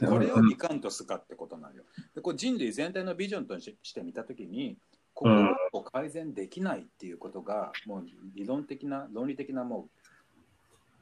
[0.00, 1.84] これをいかんとすかってことなのよ。
[2.14, 4.76] でこう人類全体のビジョンとしして見たときに、
[5.14, 5.26] こ
[5.72, 10.00] こを改善できないっていうことが、もう理論的な、論理的なもう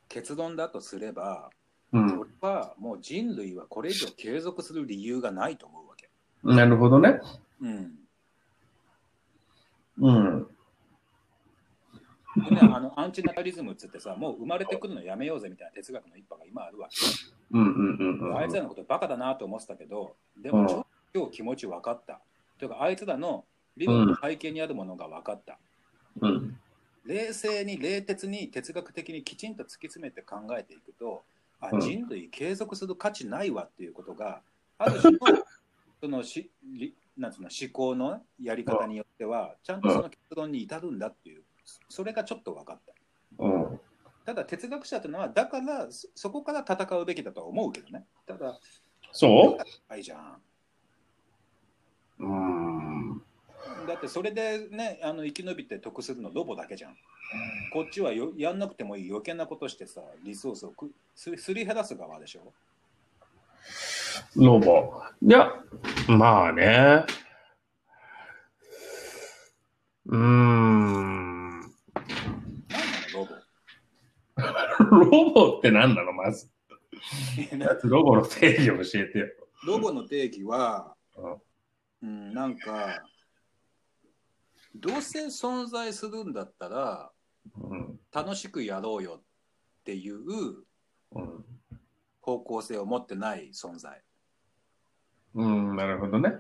[0.09, 1.51] 結論だとすれば、
[1.93, 6.09] うんこれはもう人類はこれ以上継続する理由がないと思うわけ。
[6.43, 7.21] なるほどね。
[7.61, 7.93] うん。
[9.99, 10.47] うん。
[12.37, 16.97] でね、あのアンチナタリズムっつってさ、もう生まれてくるのやめようぜみたいな哲学の一派が今あるわけ。
[17.55, 18.37] うんうんうんうん。
[18.37, 22.21] あいつらのことバカだなと思ってたけど、でもちょっと今日気持ち分かった。
[22.59, 23.45] というか、あいつらの
[23.77, 25.59] 理論の背景にあるものが分かった。
[26.21, 26.59] うん。
[27.07, 31.23] 冷静に、冷徹に、哲学的にきちんと突き詰めて考えていくと、
[31.61, 34.41] あうん人類継続する価値ないわっていうことが、
[34.79, 35.19] ある種の
[36.01, 41.43] そのしりなんつうの思考のやり方によっては、ちゃんとその結論に至るんだっていう、
[41.89, 42.93] それがちょっと分かった。
[43.39, 43.81] うん。
[44.25, 48.07] ただ哲学者というのは、だからそそこから戦うべきだとは思うけどね。
[48.27, 48.59] ただ、
[49.13, 49.59] そ
[49.89, 50.41] はいじゃん。
[52.21, 53.23] ううん。
[53.87, 56.97] だってそれでね、あの生き延びて得するのロボだけじゃん。
[57.73, 62.53] こっちはよやんなくてもいい余計なことしてさ、リソースをくすすり減らす側でしょ。
[64.37, 65.03] ロボ。
[65.23, 65.53] いや、
[66.09, 67.05] まあね。
[70.07, 71.61] うーん。
[74.37, 76.51] なんなのロボロボって何なのまず。
[77.85, 79.27] ロボの定義を教えてよ。
[79.67, 81.43] ロボの定義は、うん
[82.03, 83.03] うん、なんか、
[84.75, 87.11] どうせ存在するんだったら、
[87.57, 88.01] うん。
[88.13, 90.65] 楽しくやろうよっていう
[91.13, 91.45] うん。
[92.21, 94.03] 方向性を持ってない存在。
[95.35, 96.39] うん、なるほどね。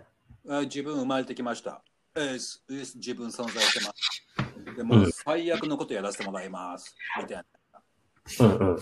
[0.48, 1.82] あ自分生まれてきました。
[2.14, 4.76] えー自分存在してます。
[4.76, 6.96] でもうん最悪のことやらせてもらいます。
[7.20, 7.44] みたいな。
[8.40, 8.78] うんうん。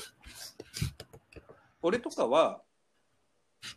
[1.82, 2.60] 俺とかは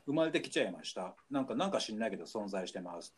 [0.06, 1.16] 生まれてきちゃいました。
[1.30, 3.14] なんかなんか知んないけど存在してます。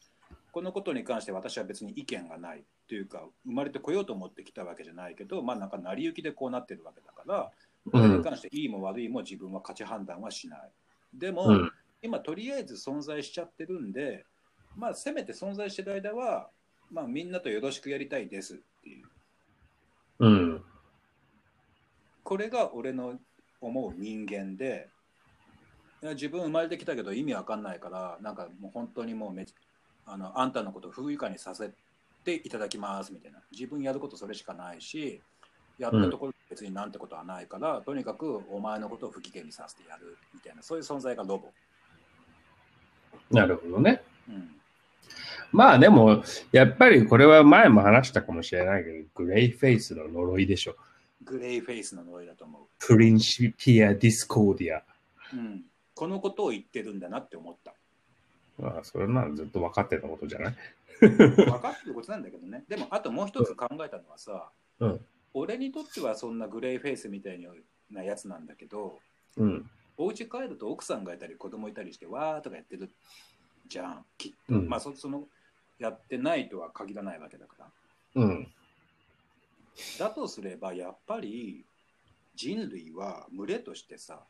[0.51, 7.51] このことに関して私は別に意見がないというか生まれてこようと思ってきたわけじゃないけどまあなんか成り行きでこうなってるわけだから
[7.91, 10.59] これに関していいも悪いも自分は価値判断はしない
[11.13, 11.71] でも、うん。
[12.01, 14.25] 今とりあえず存在しちゃってるんで
[14.75, 16.49] まあせめて存在してる間は
[16.91, 19.05] まあみんなとよろしくやりたいですっていう
[20.19, 20.63] うん。
[22.27, 23.13] これが俺の
[23.61, 24.89] 思う人間で
[26.01, 29.45] 自分生まれてきたけど意味わかんないからなんかもう本当にもうめ
[30.05, 31.71] あのあんたのことを不愉快にさせ
[32.25, 35.21] ていただきますみたいな自分やることそれしかないし
[35.79, 41.49] やったところで別になんてことはないから、とにかくお前のことを不機嫌にさせてやるみたいなそういう存在がロボ、
[43.29, 44.01] なるほどね。
[44.27, 44.49] うん、
[45.51, 50.75] まあでも、やっぱりこれは前も話したかもしれないけど、グレイフェイスの呪いでしょ。
[51.23, 54.83] グレイフェイスの呪いだと思プリンシピア・ディスコーディア。
[55.33, 55.63] う、うん、
[55.95, 57.73] このことを言ってるんだなって思った
[58.59, 60.55] まあ、それならずっと分かってたことじゃない？
[60.99, 62.63] 分かってることなんだけどね。
[62.67, 64.49] でも、あともう一つ考えたのはさ、
[64.79, 64.99] うん
[65.33, 67.39] 俺にとってはそんなグレイフェイスみたい
[67.91, 68.97] なやつなんだけど、
[69.35, 69.69] うん。
[69.95, 72.89] お家帰ると奥さんがいたり子供いたりして、わーとかやってる
[73.67, 74.55] じゃん、きっと。
[74.55, 75.25] うんまあそ、その、
[75.77, 77.67] やってないとは限らないわけだから。
[78.15, 78.47] うん。
[79.99, 81.65] だとすれば、やっぱり
[82.35, 84.23] 人類は群れとしてさ、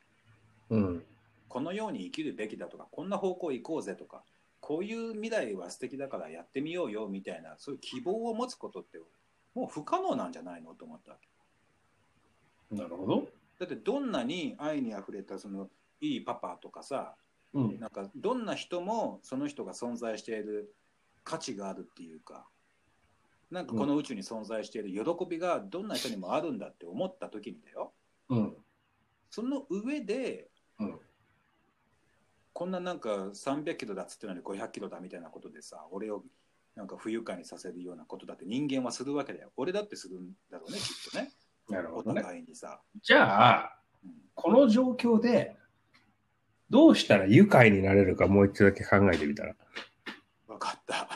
[0.69, 1.03] うん。
[1.47, 4.23] このように生きるべきだとか、こんな方向行こうぜとか、
[4.59, 8.99] こういう未来は素敵だからやってみようよみたいな、そういう希望を持つことって、
[9.55, 12.75] もう不可能なんじゃないのと思ったわけ。
[12.75, 13.27] なるほど。
[13.59, 15.69] だってどんなに愛にあふれたその
[16.01, 17.15] いいパパとかさ、
[17.53, 17.79] うん。
[17.79, 20.75] なんかどんな人もその人が存在している
[21.23, 22.45] 価値があるっていうか、
[23.49, 27.93] なんかこの宇宙に存在している喜びがどんな人にもあるんだって思った時にだよ。
[28.29, 28.57] うん。
[29.29, 30.99] その上で、うん
[32.53, 36.23] こんななんか300キロだっつってのに500キロだみたいなことでさ、俺を
[36.75, 39.51] なんか不愉快にさせるようなことだって人間はするわけだよ。
[39.57, 41.29] 俺だってするんだろうね、きっとね。
[41.69, 42.21] おなるほどね。
[42.23, 42.81] 互いにさ。
[43.03, 45.55] じゃあ、うんこの状況で、
[46.71, 49.53] どうしたら愉快になれるかもう一度だけ考えてみたら。
[50.47, 51.06] わかった。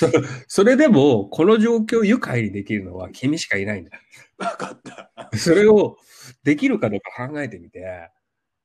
[0.00, 0.08] そ
[0.48, 3.90] それでも、この状況を愉快にできるのは君しかいないんだ。
[4.38, 5.36] わかった。
[5.36, 5.96] それを
[6.42, 8.10] できるかどうか考えてみて、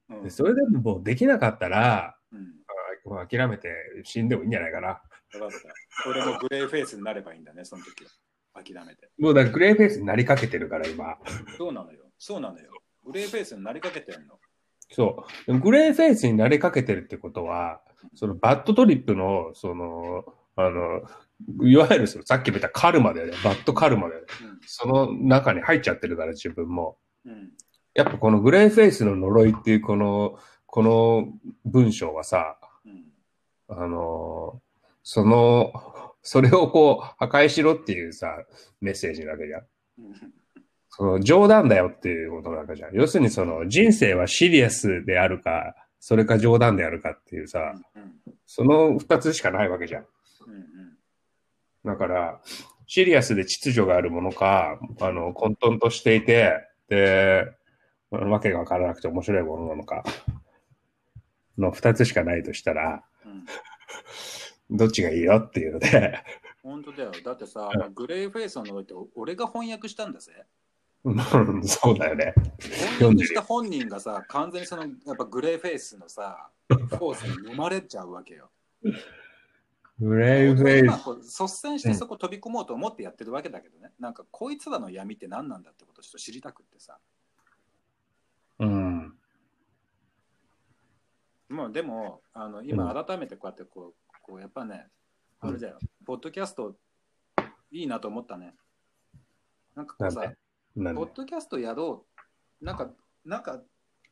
[0.09, 2.65] うんでそれでももうできなかったら、うん
[3.29, 3.71] 諦めて
[4.03, 4.87] 死んでもいいんじゃないかな。
[4.87, 6.09] わかった。
[6.09, 8.09] 俺もグレーフェイスになればいいんだね、その時は。
[8.63, 9.11] 諦めて。
[9.19, 11.17] もうだからグレーフェイスになりかけてるから今。
[11.55, 12.05] そうなのよ。
[12.17, 12.71] そうなのよ。
[13.05, 14.39] グレーフェイスになりかけてんの。
[14.91, 15.59] そう。
[15.59, 17.81] グレーフェイスになりかけてるってことは、
[18.15, 20.25] そのバッドトリップの、その、
[20.55, 21.03] あの、
[21.63, 23.33] いわゆるそのさっきも言ったカルマだよね。
[23.43, 24.27] bad karma だよね。
[24.65, 26.97] その中に入っちゃってるから自分も。
[27.25, 27.31] うん。
[27.31, 27.51] うん。
[27.93, 31.27] やっぱこのグレーフェイスの呪いっていうこの、この
[31.65, 33.05] 文章はさ、うん。
[33.67, 34.61] あの、
[35.03, 35.73] その、
[36.21, 38.35] それをこう破壊しろっていうさ、
[38.81, 39.61] メッセージなわけじゃん。
[39.99, 40.33] うん
[40.97, 42.95] その冗談だよっていうことなわけじゃん。
[42.95, 48.13] 要するにその人生はシリアスであるか、それか冗談であるかっていうさ、うん。
[48.45, 50.01] その二つしかないわけじゃん。
[50.03, 50.07] うん。
[51.85, 52.41] だから、
[52.87, 56.53] シリアスで秩序があるものか、あの、混沌としていて、
[56.89, 57.45] で、
[58.09, 60.03] わけがわからなくて面白いものなのか、
[61.57, 64.77] の二つしかないとしたら、うん。
[64.77, 66.19] どっちがいいよっていうので、
[66.63, 67.11] 本当だよ。
[67.23, 70.31] だってさ、グレーフェイスの呪いって俺が翻訳したんだぜ。
[71.03, 72.33] うんそうだよね。
[72.97, 78.49] 翻訳した本人がさ、完全にそのやっぱグレーフェイスのさ、 フォースに飲まれちゃうわけよ。
[79.99, 80.85] グレイフェイス。
[80.85, 86.99] まあこう率先してそこ飛び込もうと思ってやってるわけだけどね、なんかこいつらの闇って何なんだってことをちょっと知りたくってさ。
[88.59, 89.17] うん。
[91.47, 94.87] まあでも、あの今改めてこうやってこう、こうやっぱね、
[95.39, 96.75] あれだよ、ポッドキャスト
[97.71, 98.55] いいなと思ったね。
[99.75, 100.33] なんかこうさ
[100.75, 102.05] ポッドキャストやろ
[102.61, 102.89] う、なんか、
[103.23, 103.61] なんか、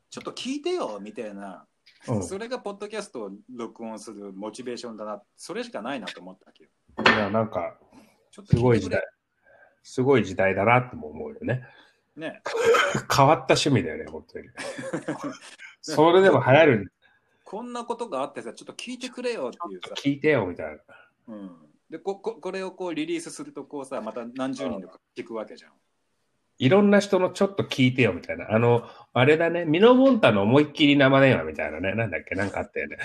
[0.10, 1.68] ちょっと聞いてよみたいな、
[2.08, 6.70] うんそれがポッドキャストを録音するモチベーションだな、それしかないなと思ったわけよ。
[7.16, 7.78] いや、なんか、
[8.32, 9.02] すごい時代。
[9.84, 11.66] すごい時代だなっても思うよね。
[12.16, 12.42] ね。
[13.16, 14.50] 変わった趣味だよね、本当に。
[15.82, 16.94] それでも流行る。
[17.44, 20.82] こんなことがあってさ、ちょっと聞いてくれよっていうさ、聞いてよ、みたいな。
[21.28, 25.72] うん、でこここれをこうリリースするとこうさ、また何十人とか聞くわけじゃん。
[26.64, 28.50] いろんな人のちょっと聞いてよ、みたいな。
[28.50, 31.94] あの、あれだね、ミノモンタの思いっきり生電話みたいなね。
[31.94, 32.98] なんだっけ、なんかあったよね。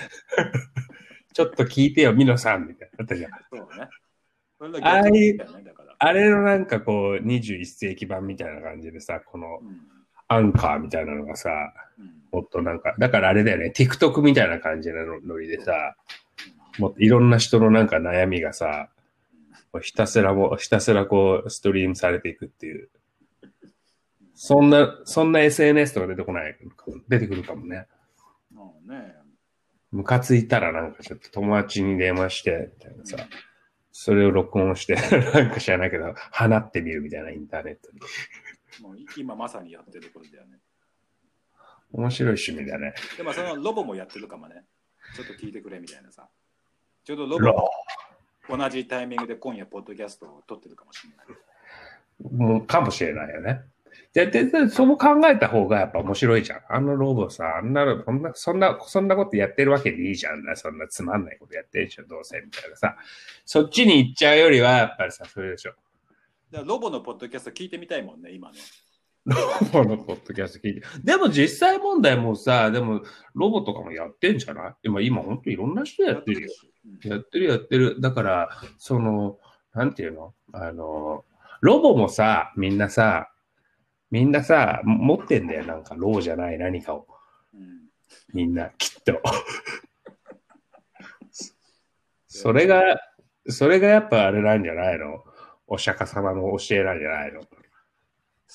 [1.33, 2.97] ちょっと聞いてよ、ミノさん、みたいな。
[3.01, 3.31] あったじゃん。
[3.51, 3.89] そうね。
[4.81, 5.03] あ
[6.01, 9.81] あれのなんかこう、21世紀版みたいな感じでさ、このうん
[10.31, 11.49] アンカーみたいなのがさ、
[11.97, 15.95] うんもっとなんか、だからあれだよね、TikTok みたいな感じのノリでさ、
[16.77, 18.89] もっといろんな人のなんか悩みがさ、
[19.81, 22.89] ひたすらもう、ひたすらこう、ストリームされていくっていう。
[24.41, 26.57] そんな、そんな SNS とか出てこない
[27.09, 27.87] 出てくるかもね。
[28.53, 29.13] もうね、
[29.91, 33.17] ムカついたらなんかちょっと友達に電話して、みたいなさ、
[33.91, 34.95] それを録音して、
[35.35, 37.99] なんか知らないけど、放ってみるみたいなインターネットに。
[38.81, 40.59] もう今まさにやってることだよね。
[41.91, 42.93] 面白い趣味だね。
[43.17, 44.63] でもそのロボもやってるかもね。
[45.17, 46.29] ちょっと聞いてくれみたいなさ。
[47.03, 47.69] ちょうどロロ
[48.47, 51.27] ボも同じタイミングで今夜ポッドキャストを撮ってるかもしれない。
[52.33, 53.63] もうかもしれないよね。
[54.13, 56.61] で、で、でそう考えた方がやっぱ面白いじゃん。
[56.69, 60.55] あのロボさ、あんなの、そんな、そんな、そんなことやってるわけでいいじゃんな。
[60.55, 62.95] そんなつまんないことやってるでしょ、どうせ、みたいなさ。
[63.45, 65.73] そっちに行っちゃうよりは、やっぱりさ、それでしょ。
[66.51, 68.57] ロボのポッドキャスト聞いてみたいもんね、今ね。
[69.25, 69.35] ロ
[69.71, 70.81] ボのポッドキャスト聞いて。
[71.03, 73.01] でも実際問題もさ、でも、
[73.35, 74.73] ロボとかもやってんじゃない？
[74.83, 76.49] 今、今、本当いろんな人やってるよ。
[77.03, 78.01] やってるやってる。
[78.01, 79.37] だから、その、
[79.75, 80.33] なんていうの？
[80.53, 81.25] あの、
[81.61, 83.29] ロボもさ、みんなさ、
[84.11, 85.65] みんなさ、持ってんだよ。
[85.65, 87.07] なんか、ローじゃない何かを。
[87.53, 87.79] うん
[88.33, 89.21] みんな、きっと。
[92.27, 92.99] それが、
[93.47, 95.23] それがやっぱあれなんじゃないの？
[95.65, 97.41] お釈迦様の教えなんじゃないの？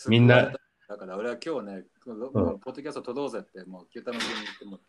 [0.08, 0.52] みんな。
[0.88, 4.80] だから俺は今日ね、うんポッドキャスト撮ろうぜって、もう、キュータの国に行っても、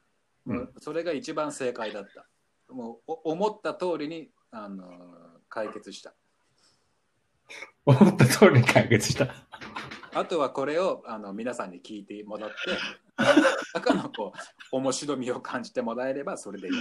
[0.45, 2.27] もうそれが一番正解だった。
[2.71, 4.87] もうお思った通りに、あのー
[5.49, 6.13] 解決した。
[7.85, 9.44] 思った通りに解決した。
[10.15, 12.55] あとはこれをあの皆さんに聞いてもらって、
[13.73, 14.31] 中のこ
[14.71, 16.73] う面白みを感じてもらえればそれでいい。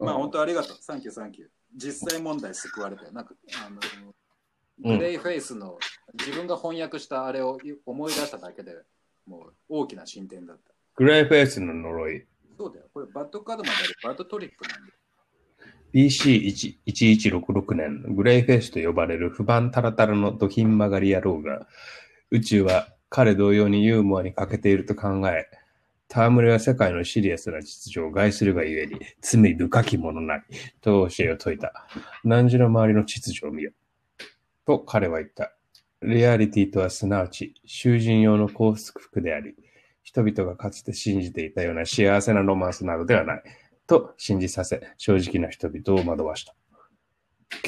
[0.00, 0.76] まあ本当ありがとう。
[0.80, 1.48] サンキューサンキュー。
[1.76, 3.12] 実際問題救われたよ。
[3.12, 3.34] なんか
[3.66, 3.76] あのう
[4.94, 5.78] んグレイフェイスの
[6.18, 8.74] 自分が翻訳したあれを思い出しただけで
[9.26, 10.72] もう大きな進展だった。
[10.96, 12.26] グレイフェイスの呪い。
[12.56, 12.86] そうだよ。
[12.94, 14.94] これ bad karma であるバッドトリップなんだよ。
[15.94, 21.66] BC1166 年、グレイフェイスと呼ばれる不満タラタラのドひん曲がり野郎が、
[22.30, 25.46] 宇宙は彼同様にユーモアに欠けていると考え、
[26.14, 30.42] 戯れは世界のシリアスな秩序を害するがゆえに、罪深きものなり、
[30.80, 31.72] と教えを説いた。
[32.24, 33.72] 汝の周りの秩序を見よ。
[34.66, 35.52] と彼は言った。
[36.02, 39.54] リアリティとはすなわち、囚人用の幸福であり、
[40.02, 43.42] 人々がかつて信じていたような幸せなロマンスなどではない。
[43.86, 46.54] と信じさせ、正直な人々を惑わした。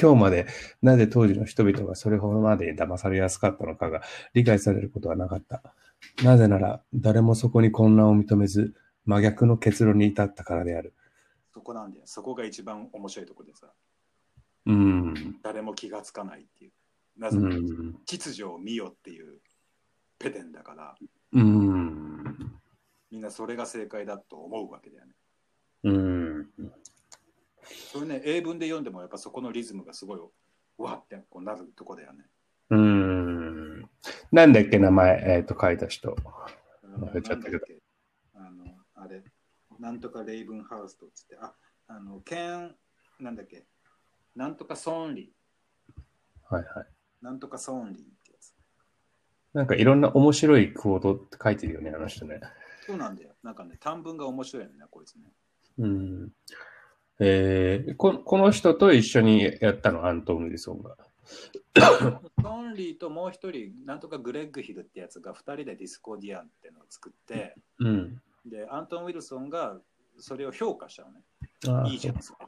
[0.00, 0.46] 今日まで
[0.82, 4.02] なぜ当時の人々がそれほどまで騙されやすかったのかが
[4.32, 5.62] 理解されることはなかった。
[6.22, 10.94] なぜなら誰もそこに混乱を認めず真逆の結論に至ったからである。
[11.52, 12.02] そこなんだよ。
[12.06, 13.68] そこが一番面白いところでさ、
[14.66, 15.38] うん。
[15.42, 16.72] 誰も気がつかないっていう。
[17.16, 17.94] なうぜならん。
[18.06, 19.38] 秩序を見よっていう
[20.18, 20.94] ペテンだから、
[21.32, 22.58] うん。
[23.10, 25.12] みんなそれが正解だと思うわけだよね。
[25.84, 26.48] うん。
[27.92, 30.20] それね、英文で読んでもやっぱそこのリズムがすごい、
[30.78, 32.24] うわってこうなるとこだよね。
[32.70, 33.90] うん。
[34.32, 36.16] なんだっけ、名前、えっ、と、書いた人。
[36.98, 37.60] 忘れちゃったけど
[38.34, 38.64] あの、
[38.94, 39.22] あれ、
[39.78, 41.52] なんとかレイブンハウスとっつって、あ、
[41.88, 42.74] あの、ケン、
[43.20, 43.66] なんだっけ、
[44.34, 45.32] なんとかソンリ
[46.48, 46.86] はいはい。
[47.22, 48.54] ー、なんとかソンリーってやつ。
[49.52, 52.40] なんかいろんな面白いクオートって書いてるよね、あの人ね。
[52.86, 53.34] そうなんだよ。
[53.42, 55.32] なんかね、短文が面白いよね、こいつね。
[55.78, 56.32] うん。
[57.20, 60.96] えー、ここの人と一緒にやったの、アントン・ウィルソンが。
[62.42, 68.20] ソンリーともう一人、なんとかグレッグヒルってやつが二人でディスコディアンっていうのを作って、うん。
[68.46, 69.76] で、アントン・ウィルソンが
[70.18, 71.22] それを評価したのね。
[71.68, 72.46] ああいいじゃん、それ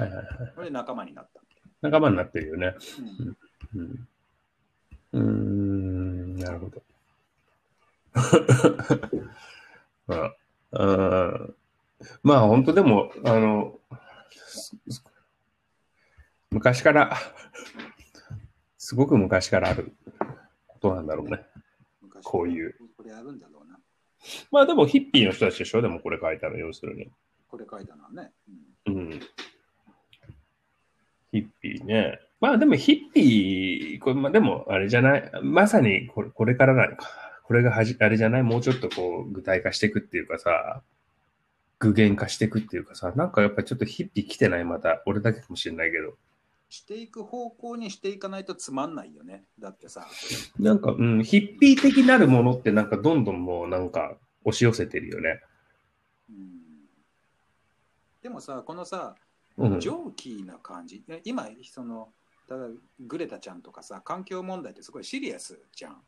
[0.00, 0.52] はいはいはい。
[0.54, 1.40] これで仲間になった。
[1.82, 2.74] 仲間になってるよね。
[3.74, 4.08] うん
[5.12, 6.34] うん。
[6.34, 6.82] ん、なるほど。
[10.06, 10.36] まあ、
[10.72, 11.54] あー
[12.22, 13.78] まあ、本当でも、あの、
[16.50, 17.16] 昔から、
[18.78, 19.92] すごく昔からある
[20.66, 21.40] ことなんだろうね。
[22.02, 22.74] 昔こういう。
[22.96, 23.78] これあるんだろうな。
[24.50, 25.82] まあでもヒッピーの人たちでしょ？
[25.82, 27.10] でもこれ書いたの、要するに。
[27.48, 28.30] これ書いたのはね。
[28.86, 29.20] うんうん。
[31.32, 32.20] ヒッピーね。
[32.40, 35.30] まあでもヒッピー、これまあでもあれじゃない？
[35.42, 37.08] まさにこれこれからなのか。
[37.44, 38.42] これがはじ、あれじゃない？
[38.42, 40.82] もうちょっとこう具体化していくっていうかさ、
[41.92, 44.64] 具現化していくっていうかさ、なんかやっぱりちょっとヒッピー来てない？
[44.64, 45.02] また。
[45.06, 46.14] 俺だけかもしれないけど。
[46.68, 49.44] していく方向にしていかないとつまんないよね。
[49.58, 50.06] だってさ、
[50.58, 55.40] なんか、うん、ヒッピー的なるものってなんかどんどんもうなんか押し寄せてるよね。
[56.30, 56.50] うん
[58.22, 59.14] でもさ、このさ、
[59.58, 59.80] うん。
[59.80, 61.04] jokey な感じ。
[61.08, 62.08] え今、その、
[62.48, 62.68] ただ
[63.06, 66.02] グレタちゃんとかさ、環境問題ってすごいシリアスじゃん。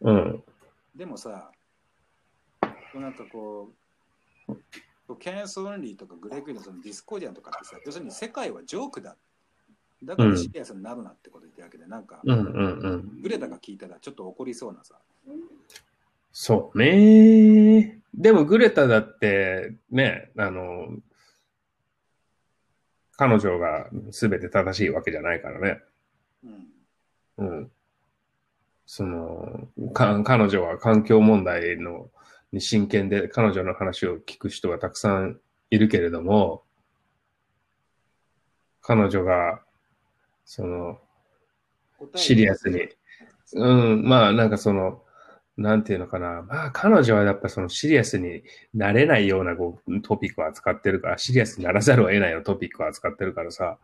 [0.00, 0.42] うん。
[0.96, 1.52] でもさ、
[2.94, 3.70] なんかこ
[4.48, 9.16] う、ケリー・ソーンリーとかグレッグのそのディスコーディアンとかってさ、要するに世界はジョークだ。
[10.02, 13.22] だからシリアスになるなってこと言ってるわけで、なんか、うんうんうん。
[13.22, 14.96] グレタが聞いたらちょっと怒りそうなさ。
[16.32, 18.00] そうね。
[18.14, 20.88] でもグレタだって、ね、あの、
[23.12, 25.80] 彼女が全て正しいわけじゃないからね。
[27.38, 27.48] うん。
[27.48, 27.70] うん。
[28.86, 32.10] その、か彼女は環境問題の
[32.52, 35.40] に真剣で彼女の話を聞く人がたくさん
[35.70, 36.64] いるけれども、
[38.80, 39.62] 彼女が、
[40.44, 40.98] その、
[42.14, 42.88] シリアスに。
[43.54, 45.02] うん、まあなんかその、
[45.56, 46.42] なんていうのかな。
[46.42, 48.42] まあ彼女はやっぱそのシリアスに
[48.74, 53.78] なれないようなこうトピックを扱ってるから、シリアスにならざるを得ないようなトピックを扱ってるからさ、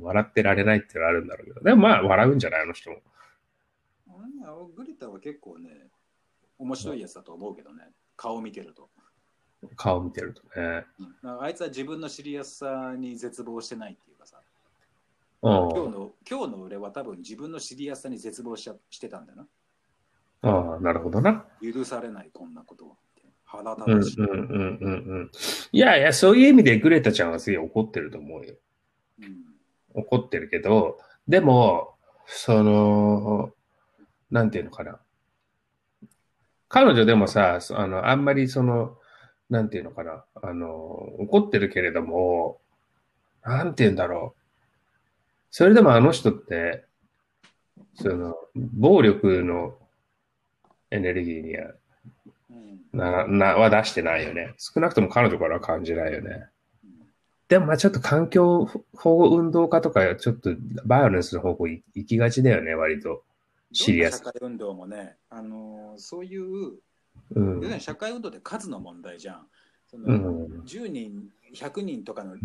[0.00, 1.60] 笑ってられないっていうのはあるんだろうけど。
[1.60, 2.62] でもまあ笑うんじゃない？
[2.62, 2.98] あの人も。
[4.44, 5.85] あグレタは結構ね、
[6.58, 7.84] 面白いやつだと思うけどね、
[8.16, 8.88] 顔見てると。
[9.76, 10.84] 顔見てるとね。
[11.22, 14.40] うんあいつは自分のシリアスさに絶望してないっていうかさ、
[15.42, 15.52] うん。
[15.52, 19.46] 今日の今日の俺は多分自分のシリアスさに絶望しちゃしてたんだよな。
[20.42, 21.44] ああ、なるほどな。
[21.60, 22.96] 許されない、こんなことは。
[23.44, 24.30] 腹うんうん立たしい。
[24.30, 24.88] うんうんう
[25.24, 25.30] ん。
[25.72, 28.54] いやいや、そういう意味でグレタちゃんはすげえ怒ってると思うよ。
[29.20, 29.46] うん
[29.94, 31.94] 怒ってるけど、でも、
[32.26, 33.50] その、
[34.30, 35.00] なんていうのかな。
[36.68, 38.96] 彼女でもさ、そあの、あんまりその、
[39.48, 40.24] なんていうのかな。
[40.42, 40.68] あの、
[41.18, 42.58] 怒ってるけれども、
[43.44, 44.40] なんていうんだろう。
[45.50, 46.84] それでもあの人って、
[47.94, 49.76] その、暴力の
[50.90, 51.72] エネルギーには
[52.50, 54.54] うんな、な、は出してないよね。
[54.58, 56.48] 少なくとも彼女からは感じないよね。
[56.84, 57.06] うん
[57.48, 60.50] でもまあちょっと環境保護運動家とか、ちょっと
[60.84, 63.22] バイオレンスの方向行行きがちだよね、割と。
[63.72, 66.44] シリアスどんな社会運動もね、あのーそういう、
[67.34, 69.46] うん要するに社会運動って数の問題じゃん。
[69.88, 70.62] そのうん。
[70.64, 72.36] 10人、100人とかの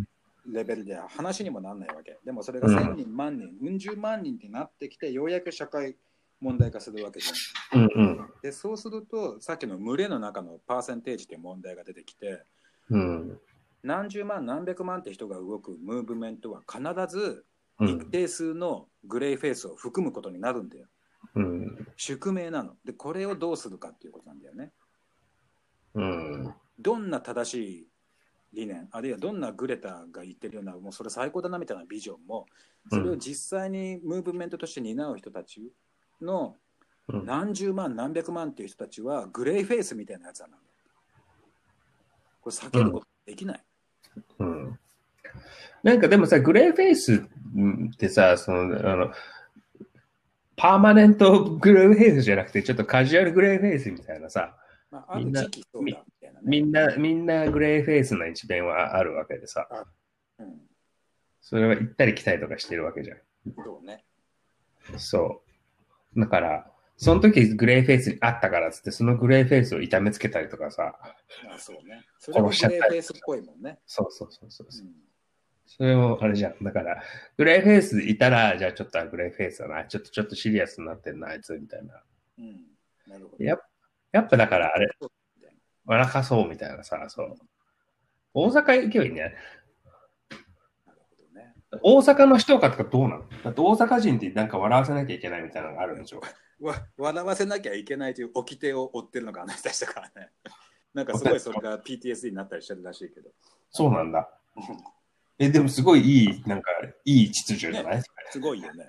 [0.48, 2.18] レベルでは話にもなんないわけ。
[2.26, 5.98] でもそれが1000人、万人、うん十万人ってなってきて、ようやく社会
[6.40, 7.82] 問題化するわけじゃん。
[7.82, 8.30] うんうん。
[8.42, 12.44] で、そうすると、さっきの群れの中のパーセンテージって問題が出てきて、
[12.90, 13.40] うん。
[13.84, 17.46] 何十万、何百万って人が動くムーブメントは必ず
[17.80, 17.88] うん。
[17.88, 20.88] 一定数のグレーフェイスを含むことになるんだよ。
[21.36, 21.88] うん。
[21.98, 22.76] 宿命なの。
[22.84, 24.72] で、これをどうするかっていうことなんだよね。
[25.94, 26.54] うん。
[26.80, 27.88] どんな正しい
[28.54, 32.48] 理念、あるいはどんなグレタが言ってるような、もうそれ最高だなみたいなビジョンも、
[32.90, 35.72] それを実際にムーブメントとして担う人たち
[36.22, 36.58] の
[37.08, 40.58] うん何十万、何百万っていう人たちは、グレーフェイスみたいなやつなんだ。
[42.42, 43.64] これ避けることできない。
[44.40, 44.80] うん。
[45.84, 49.12] なんかでもさ、グレーフェイスってさ、その、あの、
[50.56, 54.56] permanent グレーフェイスじゃなくて、ちょっとカジュアルグレーフェイスみたいなさ、
[54.92, 56.48] まあ、あるみんな時期そうだみたいなね。
[56.48, 59.68] みんな、みんなグレーフェイスな一面はあるわけでさ、
[60.40, 60.62] うん、
[61.42, 63.18] それは行ったり来たりとかしてるわけじゃん。
[63.56, 64.06] そうね。
[64.98, 65.42] そ
[66.16, 66.20] う。
[66.20, 72.06] だから、その時グレーフェイスにあったからっつって、そのグレーフェイスを痛めつけたりとかさ、あそうね。
[72.20, 73.80] それもグレーフェイスっぽいもんね。
[73.88, 74.68] そうそうそうそう。
[74.70, 75.11] うん
[75.78, 76.64] それもあれじゃん。
[76.64, 77.02] だから、
[77.38, 79.86] グレーフェイスいたら、じゃあちょっとあグレーフェイスだな。
[79.86, 82.02] ちょっとちょっとシリアスになってんな、あいつみたいな。
[82.40, 82.68] うん、
[83.08, 83.44] なるほど。
[83.44, 83.62] やっ
[84.12, 84.90] やっぱだからあれ、
[85.86, 87.36] 笑かそうみたいなさ、そう。
[88.34, 89.36] 大阪行けばいいね。
[90.86, 91.54] なるほどね。
[91.82, 93.24] 大阪の人かとかどうなの？
[93.44, 96.22] だって大阪人ってなんか笑わせなきゃいけないみたいなのがあるんでしょ。
[96.60, 100.32] わ笑わせなきゃいけないという掟を追ってるのがあの人たちだからね。
[100.94, 103.32] なんかすごいそれが PTSD になったりしてるらしいけど。
[103.70, 104.30] そうなんだ。
[105.42, 106.72] え、でもすごいいい、なんか、
[107.04, 108.86] いい秩序じゃない、すごいよね。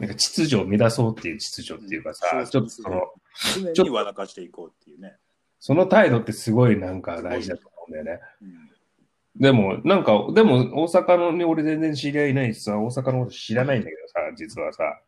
[0.00, 3.02] なんか秩序を乱そうっていう秩序っていうかさ、うんちょっとその、
[3.74, 5.16] 常に笑かしていこうっていうね。
[5.60, 8.20] その態度ってすごいなんか大事だと思うんだよね。
[8.42, 8.70] うん
[9.38, 15.02] でも、なんか、でも大阪のね、俺全然知り合いないしさ、大阪のこと知らないんだけどさ、実はさ、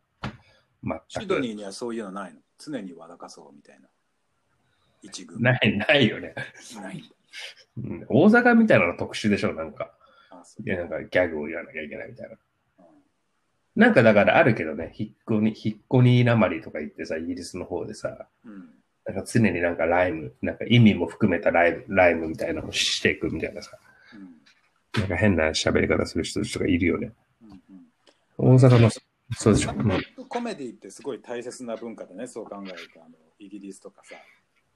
[0.83, 1.03] 全く。
[1.07, 2.39] シドニーにはそういうのないの？
[2.59, 3.87] 常に笑かそうみたいな。
[5.01, 5.41] 一軍。
[5.41, 6.35] ない、ないよね。
[6.79, 7.03] ない。
[7.77, 9.97] うん大阪みたいなの特殊でしょ、なんか。
[10.65, 12.33] いや、なんかギャグを言わなきゃいけないみたいな。
[12.33, 12.39] うん
[13.75, 18.73] なんかだからあるけどね、引っこに、引っこになまりとか言ってさ、イギリスの方でさ、うん。
[19.05, 23.77] なんか常になんかライム、なんか意味も含めたライム、ライムみたいなのをしていくみたいなさ、
[24.13, 27.13] うんなんか変な喋り方する人たちとかいるよね。
[27.41, 28.89] うんうん大阪の、
[29.37, 29.73] そうでしょ？
[30.25, 33.01] コメディってすごい大切な文化だね、そう考えると。
[33.01, 34.15] あのイギリスとかさ。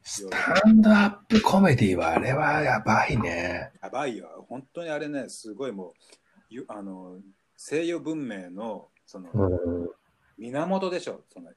[0.04, 3.72] スタンドアップコメディはあれはやばいね。
[3.82, 4.45] やばいよ。
[4.49, 5.93] 本当にあれね、すごいもう、
[6.49, 7.20] ゆあの
[7.56, 9.89] 西洋文明のそのうん、
[10.38, 11.22] 源でしょ。
[11.34, 11.49] その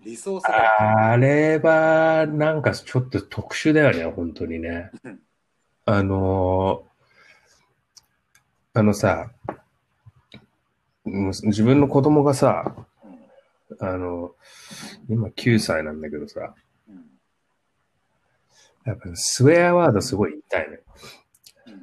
[0.00, 1.12] リソースが。
[1.12, 4.90] あれはなんかちょっと特殊だよね、本当にね。
[5.84, 6.92] あのー
[8.74, 9.30] あのさ、
[11.04, 12.74] む自分の子供がさ、
[13.78, 14.34] うんあの、
[15.10, 16.61] 今9歳なんだけどさ、うん
[18.84, 20.80] やっぱスウェアワードすごい言いたいのよ。
[21.66, 21.74] うん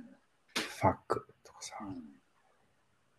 [0.55, 1.95] ファックとかさ、うん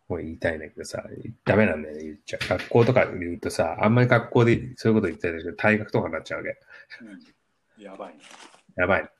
[0.08, 1.04] もう言いたいんだけどさ、
[1.44, 2.48] ダメなんだよね、言っちゃう。
[2.48, 6.58] 学校とかで言うとさ、あんまり学校でそういうこと言ってるけど、退学とかになっちゃうわけ。
[7.02, 8.20] うんやばいね。
[8.76, 9.10] やばい。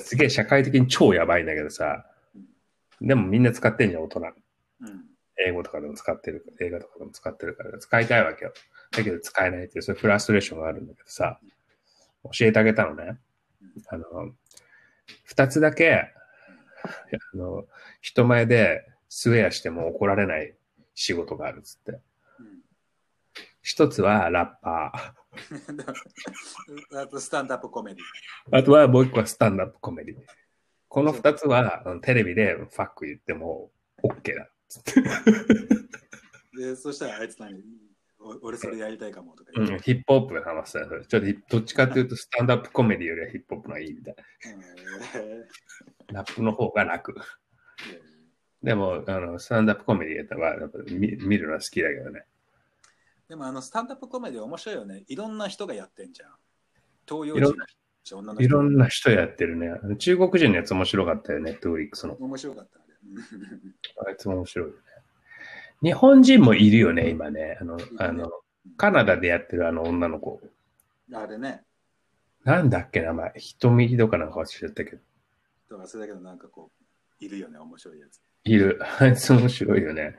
[0.00, 2.06] すげえ社会的に超やばいんだけどさ、
[3.00, 4.20] でもみんな使ってんじゃん、大人。
[4.80, 5.06] うん
[5.38, 8.54] 英語とかでも使ってる、映画とかでも使ってるから、使いたいわけよ。
[8.90, 11.38] だけど使えないっていう、そういうフラストレーションがあるんだけどさ、
[12.32, 13.18] 教えてあげたのね。
[13.88, 14.32] あの、
[15.24, 17.66] 二つだけ、あの、
[18.00, 20.54] 人前でスウェアしても怒られない
[20.94, 21.92] 仕事があるっつって。
[21.92, 22.00] うん
[23.66, 24.92] 一つはラッパ
[27.02, 28.04] あとスタンダップコメディ。
[28.52, 28.58] ー。
[28.58, 30.16] あとはもう一個はスタンダップコメディ。
[30.86, 33.72] この二つはテレビでファック言っても
[34.04, 35.02] OK だっつって。
[36.56, 37.56] で、そしたらあいつ何お
[38.42, 39.50] 俺それやりたいかもとか。
[39.54, 41.04] うん、ヒップホップの話だよ。
[41.06, 44.14] ちょっとヒどっちかっていうとスタンダップコメディよりはヒップホップのがいいみたい
[44.46, 46.20] うんな。
[46.20, 47.14] ラップの方が楽。
[47.92, 48.16] え
[48.62, 52.24] でも、あの、スタンダップコメディはやっぱ見見るのは好きだけどね。
[53.26, 55.04] ーでもあのスタンダップコメディ面白いよね。
[55.08, 56.30] いろんな人がやってんじゃん。
[57.08, 57.66] 東洋人の
[58.02, 58.42] 人、女の人。
[58.44, 59.96] いろんな人やってるね。
[59.98, 62.14] 中国人のやつ面白かったよね、ネットフリックスの。
[62.14, 62.82] 面白かったあ
[64.06, 64.10] れ。
[64.10, 64.82] あいつも面白いよね。
[65.86, 67.58] 日本人もいるよね、今ね。
[67.60, 68.28] あの、あの、
[68.76, 70.40] カナダでやってるあの女の子。
[70.42, 70.50] うん
[71.14, 71.62] あれね。
[72.42, 73.32] なんだっけ、名前。
[73.36, 74.98] 瞳とかなんか忘れちゃったけど。
[75.68, 76.72] とかそれだけどなんかこ
[77.20, 78.20] う、いるよね、面白いやつ。
[78.42, 78.80] いる。
[78.98, 80.16] あいつ面白いよね。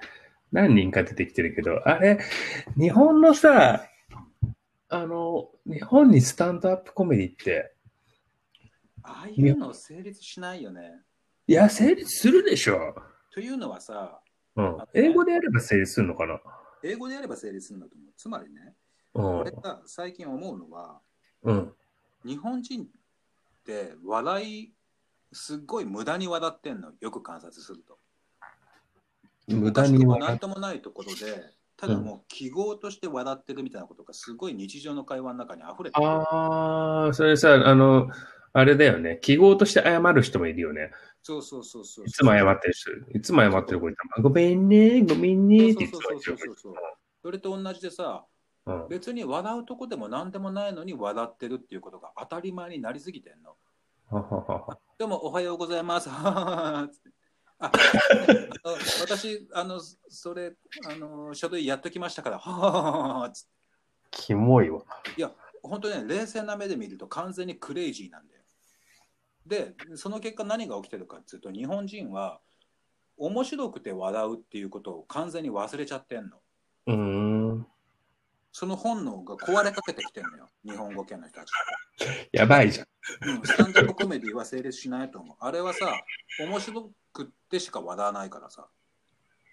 [0.53, 2.19] 何人か出てきてるけど、あれ、
[2.77, 3.85] 日本のさ、
[4.87, 7.73] あの、日本にスタンドアップコメディって、
[9.03, 11.01] ああいうの成立しないよね。
[11.45, 12.95] いや、成立するでしょ。
[13.31, 14.21] というのはさ、
[14.57, 14.77] うん。
[14.93, 16.41] 英語でやれば成立するのかな？
[16.83, 18.07] 英語でやれば成立するんだと思う。
[18.17, 18.73] つまりね、
[19.13, 19.51] うん俺。
[19.51, 20.99] が最近思うのは、
[21.43, 21.73] うん。
[22.25, 22.85] 日本人っ
[23.65, 24.73] て笑い、
[25.31, 27.97] すっごい無駄に笑ってんの、よく観察すると。
[29.47, 36.07] 無駄におかしくもな笑んともないところで、ただもう記号として笑ってるみたいなことがすごい日常の会話の中に溢れてる。
[36.07, 38.09] ああ、それさ、あの、
[38.53, 39.19] あれだよね。
[39.21, 40.91] 記号として謝る人もいるよね。
[41.27, 42.05] そうそうそうそう。
[42.05, 42.91] いつも謝ってる人。
[43.13, 46.73] いつも謝ってる子いたら、ごめんね、ごめんねって言ってそうそうそうそう
[47.21, 48.23] それと同じでさ、
[48.65, 48.87] うん。
[48.87, 53.55] 別に笑うとこでも何でもないのに笑ってるっていうことが当たり前になりすぎてんの。
[54.09, 56.07] ははははどうもおはようございます。
[56.15, 56.89] あ
[57.59, 57.71] あ
[58.63, 60.53] の私、あの、それ、
[60.87, 63.33] あの、書類やっときましたから、
[64.11, 64.81] キモいわ。
[65.17, 68.36] いや、本当ね、冷静な目で見ると完全にクレイジーなんだよ。
[69.47, 72.39] で、その結果何が起きてるかっていうと、日本人は
[73.17, 76.37] 面白くて笑うっていうことを完全に忘れちゃってんの。
[76.87, 77.67] うーん。
[78.51, 81.51] その本能が壊れかけてきてんのよ、日本語圏の人たち。
[82.31, 82.87] やばいじゃん。
[83.37, 85.37] うん、スタンダップコメディは成立しないと思う。
[85.39, 85.93] あれはさ、
[86.39, 88.67] 面白くってしか笑わないからさ。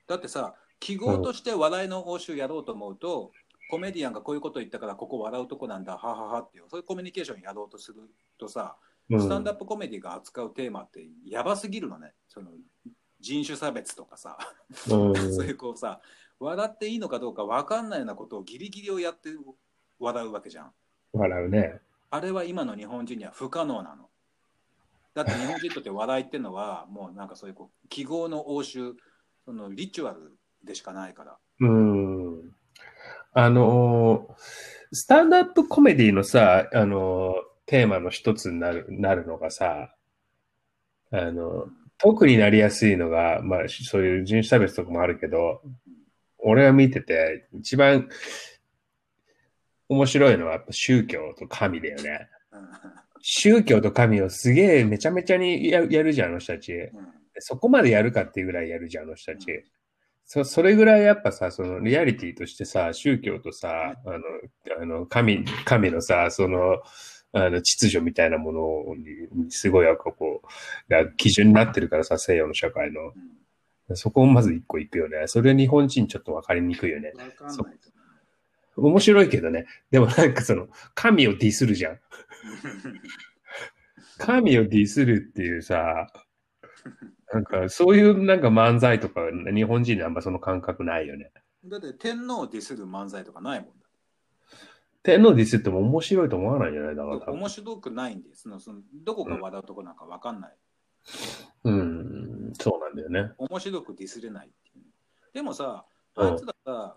[0.06, 3.32] だってさ、記号として笑いの応酬やろうと思うと、
[3.70, 8.00] コメディアンがこういうこと言ったからここ笑うとこなんだ、はははっていう、そういうコミュニケーションやろうとする
[8.38, 12.12] とさ、うんスタンダップコメディが扱うテーマってやばすぎるのね。
[12.28, 12.50] その
[13.20, 14.36] 人種差別とかさ、
[14.90, 16.00] うん そういうこうさ、
[16.40, 19.30] 笑っていいのかどうか分かんないようなことをギリギリをやって
[19.98, 20.72] 笑うわけじゃん。
[21.12, 21.80] 笑うね。
[22.10, 24.08] あれは今の日本人には不可能なの。
[25.14, 28.94] だって日本人にとって笑いってのはもうなんかそういうこう記号の応酬
[29.44, 31.38] そのリチュアルでしかないから。
[31.60, 32.54] うん。
[33.32, 34.34] あのー、
[34.92, 39.94] スタンドアップコメディのさ、あのー、テーマの一つになるなるのがさ、
[41.10, 41.66] あの、
[41.98, 45.62] 特になりやすいのが、まあ、そういう人種差別とかもあるけど、
[46.38, 48.08] 俺が見てて、一番
[49.88, 52.28] 面白いのはやっぱ宗教と神だよね。
[52.52, 52.60] うん
[53.26, 56.74] 宗教と神をすげえめちゃめちゃにややるじゃん、あの人たち。
[56.74, 56.90] うん
[57.38, 59.64] そこまでやるかっていうぐらいやるじゃん、あの人たち。
[60.24, 64.18] そそれぐらいやっぱさ、そのリアリティとしてさ、宗教とさ、あの、
[64.80, 66.82] あの神、神のさ、その、
[67.34, 73.00] あの、秩序みたいなものに、すごいなんかこう、が基準になってるからさ、西洋の社会の。
[73.02, 73.12] うん
[73.92, 75.26] そこをまず一個いくよね。
[75.26, 77.12] それ日本人ちょっとわかりにくいよね。
[78.76, 79.66] 面白いけどね。
[79.90, 82.00] でもなんかその、神をディスるじゃん。
[84.18, 86.06] 神をディスるっていうさ、
[87.32, 89.20] なんかそういうなんか漫才とか
[89.52, 91.32] 日本人にあんまその感覚ないよね。
[91.64, 93.83] だって天皇をディスる漫才とかないもんだ。
[95.04, 96.96] 天皇ディスっても面白いと思わないんじゃない？
[96.96, 100.56] だから面白くないんですそのそのどこが笑うとこなんかわかんない。
[101.64, 103.32] うん、そうなんだよね。
[103.38, 104.84] 面白くディスれないっていう。
[105.32, 105.84] でもさ、
[106.16, 106.96] うんあいつらさ、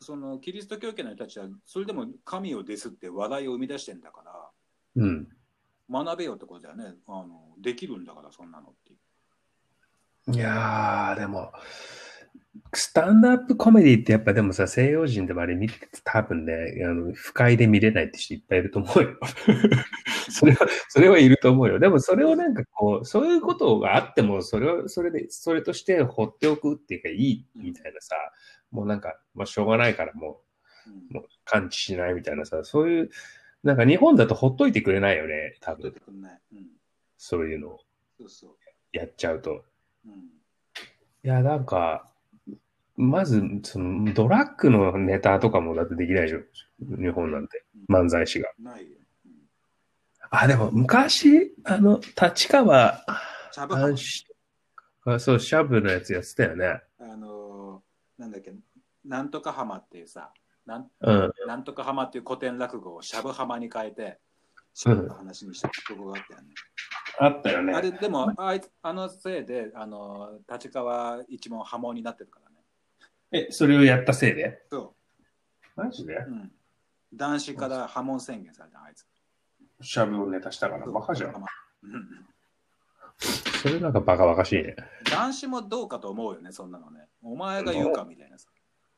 [0.00, 4.50] そのキリスト教圏の人たちは、それでも神をディスって話題を生み出してんだから、
[4.96, 5.28] うん。
[5.88, 6.94] 学べよってことだよね。
[7.06, 8.96] あのできるんだから、そんなのってい
[10.28, 10.34] う。
[10.34, 11.52] いやー、でも、
[12.72, 16.52] スタンドアップコメディってやっぱでもさ、西洋人でもあれ見てて多分ね、
[16.84, 19.18] あの不快で見れないって人いっぱいいると思うよ。
[20.30, 21.78] それは、それはいると思うよ。
[21.78, 28.16] でもそれをなんかこう、そういうことがあっても、それを、それで、それとして放っておくっていうかいいみたいなさ、
[28.70, 30.50] もうなんか、まあしょうがないからもう
[31.10, 33.10] もう感知しないみたいなさ、そういう、
[33.62, 35.94] なんか日本だとほっといてくれないよね、多分。
[36.52, 36.66] うん。
[37.18, 37.80] そういうのを。
[38.92, 39.64] やっちゃうと。
[40.06, 40.12] うん。
[40.12, 42.09] いや、なんか、
[43.00, 46.40] まず、その、ドラッグのネタとかもだってできないでしょ。
[47.00, 47.64] 日本なんて。
[47.88, 48.50] 漫才師が。
[48.58, 48.98] ないよ。
[49.26, 49.32] うん
[50.32, 53.04] あ、でも、昔、あの、立川
[53.50, 53.74] シャブ
[55.12, 56.80] あそう、シャブのやつやってたよね。
[57.00, 58.52] あのーなんだっけ、
[59.04, 60.32] なんとか浜っていうさ、
[60.66, 61.32] なんうん。
[61.48, 64.18] なんとか浜っていう古典落語をシャブ浜に変えて、
[64.74, 66.54] シャブの話にしたとこがあったよね。
[67.18, 67.72] あったよね。
[67.74, 72.49] あれ、でも、あいつあのせいで、あのー立川一門波紋になってるからね。
[73.32, 74.62] え、それをやったせいで？
[74.70, 74.94] そ
[75.76, 76.14] マジで？
[76.14, 76.26] う。
[76.28, 76.52] うん。
[77.14, 79.06] 男子から波紋宣言された、あいつ。
[79.82, 80.86] シャブをネタしたから。
[80.86, 81.30] バカじゃん。
[81.30, 81.44] うん
[83.62, 84.74] それなんかバカバカしいね。
[85.10, 87.06] 男子もどうかと思うよね、そんなのね。
[87.22, 88.48] お前が言うかみたいなさ。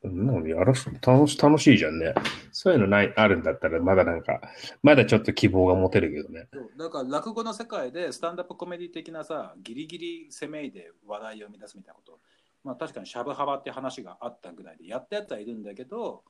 [0.01, 2.13] なんやらし楽し楽しいじゃんね。
[2.53, 4.39] そういうのない、あるんだったら、まだなんか、
[4.81, 6.47] まだちょっと希望が持てるけどね。
[6.77, 12.19] だから落語の世界でスタンダップコメディ的なさ、ギリギリ攻めいで話題を生み出すみたいなこと。
[12.63, 16.23] まあ確かにシャブハバって話があったぐらいでやったやつはいるんだけど、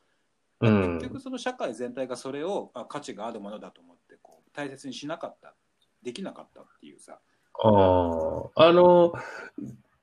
[0.62, 5.56] うん結局その社会全体がそれをあ価値があるものだと思ってこう大切にしなかった、
[6.02, 7.20] できなかったっていうさ。
[7.64, 7.68] あ
[8.56, 9.14] あ、あの、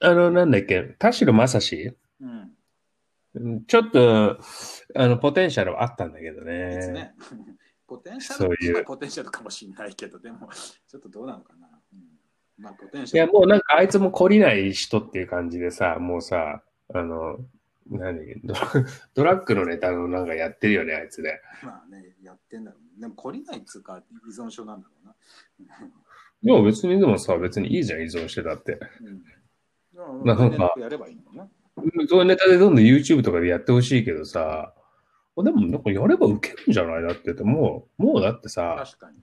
[0.00, 1.94] あの、なんだっけ、田代正史？
[2.20, 2.52] うん。
[3.34, 4.38] うんちょっと、
[4.96, 7.14] あの、ポテンシャルはあったんだけどね。
[7.86, 10.48] ポテンシャルポテンシャルかもしれないけど、でも、
[10.86, 11.79] ちょっとどうなのかな。
[12.60, 13.32] うん、まあ、ポテンシいや、ャル。
[13.32, 16.62] もうなんかあいつも懲りない人っていう感じでさ、もうさ、
[16.92, 17.38] あの、
[17.90, 18.40] 何？
[18.44, 18.60] ド ラ
[19.14, 21.40] ドラッグのネタのなんかやってるよね、あいつね。
[21.64, 23.00] まあね、やってんだろうね。
[23.00, 25.14] でも、懲りないっつうか、依存症なんだろうな。
[26.42, 28.78] いや、別にでもさ、別にいいじゃん、依存してたって。
[29.94, 30.24] うん。
[30.24, 31.50] なんかやればいいのね。
[32.08, 34.74] そういうネタでどんどん YouTube とかでやってほしいけどさ、
[35.36, 39.18] でもなんかやればウケるんじゃないだってって、もう、もうだってさ、確かに。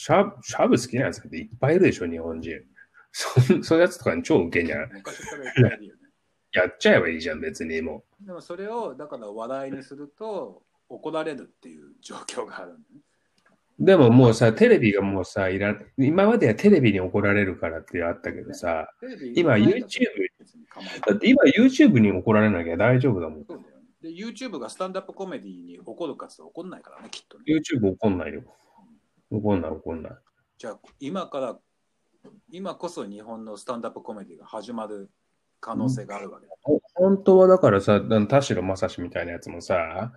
[0.00, 2.54] シャブ、シャブ好きなやつっていっぱいいるでしょ、日本人。
[3.10, 4.88] そそういうやつとかに超ウケんじゃない？
[4.92, 5.44] 昔から
[6.52, 12.84] やっちゃえばいいじゃん、別にもでもそれをだから話題にすると怒られるっていう状況があるね。
[13.80, 13.84] う。
[13.84, 19.74] でももうさ、テレビがもうさ、いら今まではテレビに怒られるからってあったけどさ、テレビ今 YouTube、
[21.06, 23.44] だって今 YouTube に怒られなきゃ大丈夫だもん。
[24.00, 27.44] で、YouTube がスタンダップコメディに怒るかつ怒んないからね、きっとね。
[27.48, 28.42] YouTube 怒んないよ。
[29.30, 30.12] 怒んない怒んない。
[30.58, 31.58] じゃあ、今から、
[32.50, 35.10] 今こそ日本のスタンダップコメディが始まる
[35.60, 36.52] 可能性があるわけだ。
[36.62, 40.12] ほ本当はだからさ、田代正史みたいなやつもさ、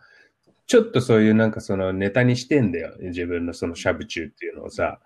[0.68, 2.96] ちょっとそういうなんかそのネタにしてんだよ。
[3.00, 5.00] 自分のそのしゃぶ中っていうのをさ。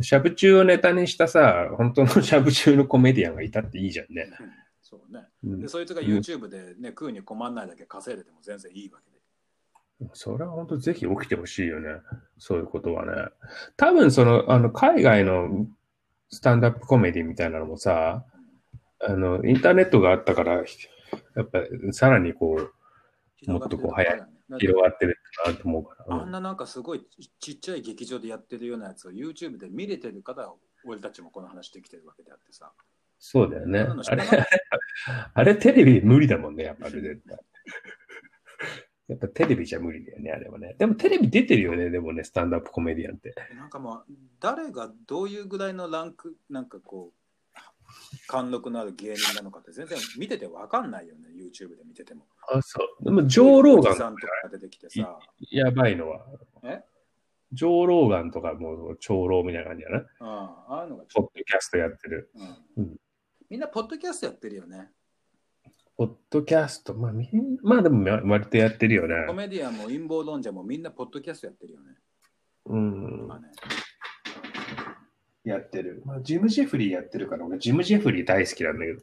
[0.00, 4.30] しゃぶ中をネタにしたさ、本当のしゃぶ中のコメディアンがいたっていいじゃんね。
[4.40, 4.62] うん
[4.92, 5.26] そうね。
[5.44, 9.11] うんで、そいつが YouTube でね、食うに困んないだけ稼いでても全然いいわけで。
[10.12, 11.88] それは本当ぜひ起きてほしいよね。
[12.38, 13.12] そういうことはね。
[13.76, 15.66] 多分その、あの、海外の
[16.30, 18.24] スタンダップコメディみたいなのもさ、
[19.00, 20.62] あの、インターネットがあったから、や
[21.42, 21.60] っぱ
[21.92, 22.56] さらにこ
[23.46, 24.22] う、もっとこう早い
[24.58, 26.16] 広がってるなと思うから。
[26.16, 30.52] うんあんななんかすごいちちっちゃい劇場でやってるようなやつを YouTube で見れてるから
[30.84, 32.72] 俺たちもこの話できてるわけであってさ。
[33.24, 34.24] そうだよねあれ
[35.34, 37.38] あれテレビ無理だもんね、やっぱり絶対。
[39.12, 40.74] やっぱテレビじゃ無理だよね、あれはね。
[40.78, 43.34] でもテレビ出てるよね、でもね、スタンダップコメディアンって。
[43.54, 44.04] なんかもう
[44.40, 47.58] 誰がどういうぐらいのランクなんかこう
[48.26, 52.24] 貫禄のある芸人なのかって全然見ててわかんないよね YouTube で見てても。
[52.50, 53.04] あ、そう。
[53.04, 55.18] でも、ジョー・ローガンとかが出てきてさ。
[55.50, 56.24] やばいのは。
[56.64, 56.82] え？
[57.52, 60.06] ジョー・ローガンとかもう長老みたいな感じやな。
[60.20, 62.30] あああいうのがちポッドキャストやってる。
[62.34, 62.40] と、
[62.78, 62.96] うんうん
[63.50, 64.90] みんなポッドキャストやってるよね。
[65.96, 69.34] ポッドキャスト、まあ、みんまあでも割とやってるよねコ。
[69.34, 71.94] メディアンも陰謀論者もみんなポッドキャストやってるよね。
[72.66, 73.40] うんまあ。
[73.40, 73.48] ね
[75.44, 76.02] やってる。
[76.04, 79.02] まあ、ジム・ジェフリーやってるから、俺、ジム・ジェフリー大好きなんだけど。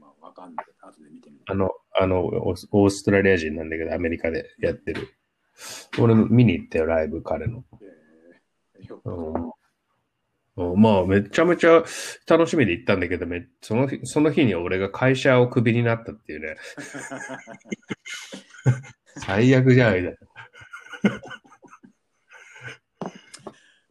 [0.00, 0.66] まあ、わかんない。
[0.80, 1.42] 後で見てみる。
[1.46, 5.14] あの、あの、オーストラリア人なんだけど、アメリカでやってる。
[5.98, 7.64] 俺見に行ったよ、ライブ、彼の。
[8.76, 9.34] えーようん。
[9.34, 9.52] うん
[10.76, 11.84] まあ、めちゃめちゃ
[12.26, 16.56] 楽しみで行ったんだけど、めその日その日に俺が会社をクビになったっていうね。
[19.20, 20.12] 最悪じゃないだ。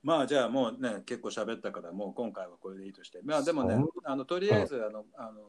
[0.03, 3.19] まあじゃあもうね、結構喋ったから、もう今回はこれでいいとして。
[3.23, 5.41] まあでもねあのとりあえずあのあの、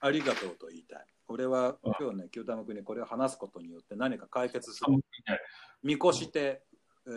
[0.00, 1.06] ありがとうと言いたい。
[1.28, 4.92] 俺は今日ね、清玉君にこれを話すことによって何か解決する。
[5.82, 6.71] 見越して、えー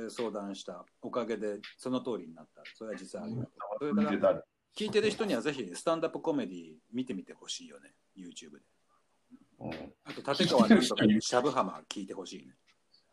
[0.09, 2.63] 相談したおかげでその通りになった。
[2.75, 3.49] それは実はありがと
[3.81, 4.03] う。
[4.05, 4.43] それから
[4.77, 8.57] 聞いてる人にはぜひスタンダップコメディ見てみてほしいよね、YouTube で。
[9.59, 12.55] うんあと立川なんとかにシャブハマー聞いてほしいね。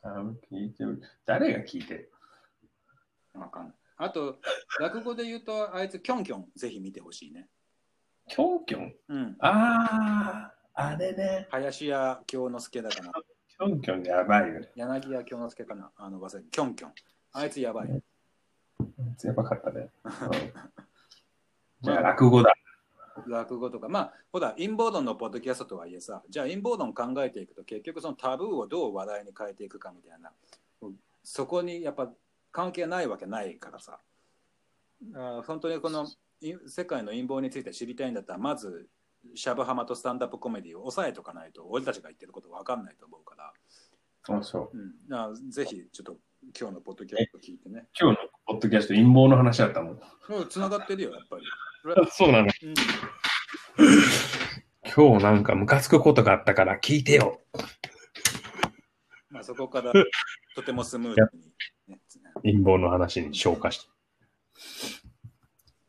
[0.03, 0.09] あ
[0.51, 1.01] 聞いてる。
[1.25, 2.13] 誰が聞いてる？
[3.35, 3.75] わかんない。
[3.99, 4.41] あと、
[4.81, 7.49] 落語で言うと、あいつ、キョンキョン、ぜひ見てほしいね。
[8.29, 8.95] キョンキョン？
[9.09, 9.37] うん。
[9.39, 11.47] ああ、あれね。
[11.53, 13.13] 林家京之助だかな。
[13.63, 14.69] キョンキョンやばいよね。
[14.75, 15.93] 柳家京之助かな。
[15.97, 16.93] あの、忘れキョンキョン。
[17.33, 18.03] あいつやばい。
[19.23, 19.89] やばかったね。
[21.81, 22.53] じゃあ、落語だ。
[23.27, 23.89] 落語とか。
[23.89, 30.33] まあ、ほら、陰謀論のポッドキャストとはいえさ、じゃあ陰謀論考えていくと、結局そのタブーをどう話題に変えていくかみたいな。
[31.23, 32.13] そこにやっぱ
[32.51, 34.01] 関係ないわけないからさ。
[35.15, 36.07] あ本当にこの
[36.41, 38.89] い世界の陰謀について知りたいんだったら、まず、
[39.35, 43.53] シャブハマとスタンダップコメディを抑えとかないと、俺たちが言ってること分かんないと思うから。
[44.25, 44.79] そうそう。
[44.79, 46.17] うん、あぜひちょっと
[46.59, 47.87] 今日のポッドキャスト聞いてね。
[47.99, 50.01] 今日のポッドキャスト、陰謀の話だったもん。
[50.29, 51.45] うん、つながってるよ、やっぱり。
[52.11, 52.45] そうなの。
[52.45, 53.95] うん、
[54.95, 57.41] 今日なんかムカつくことがあったから聞いてよ。
[59.31, 59.93] まあ、そこから
[60.55, 62.01] とてもスムーズに、ね。
[62.43, 63.91] 陰謀の話に消化して。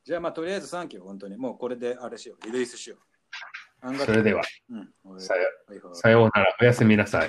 [0.05, 1.37] じゃあ、まあ、とりあえずサンキュー、本当に。
[1.37, 3.12] もうこれであれしよう、リリースしよう。
[4.05, 5.49] それでは、うん、俺さよ。
[5.93, 6.55] さようなら。
[6.61, 7.21] おやすみなさい。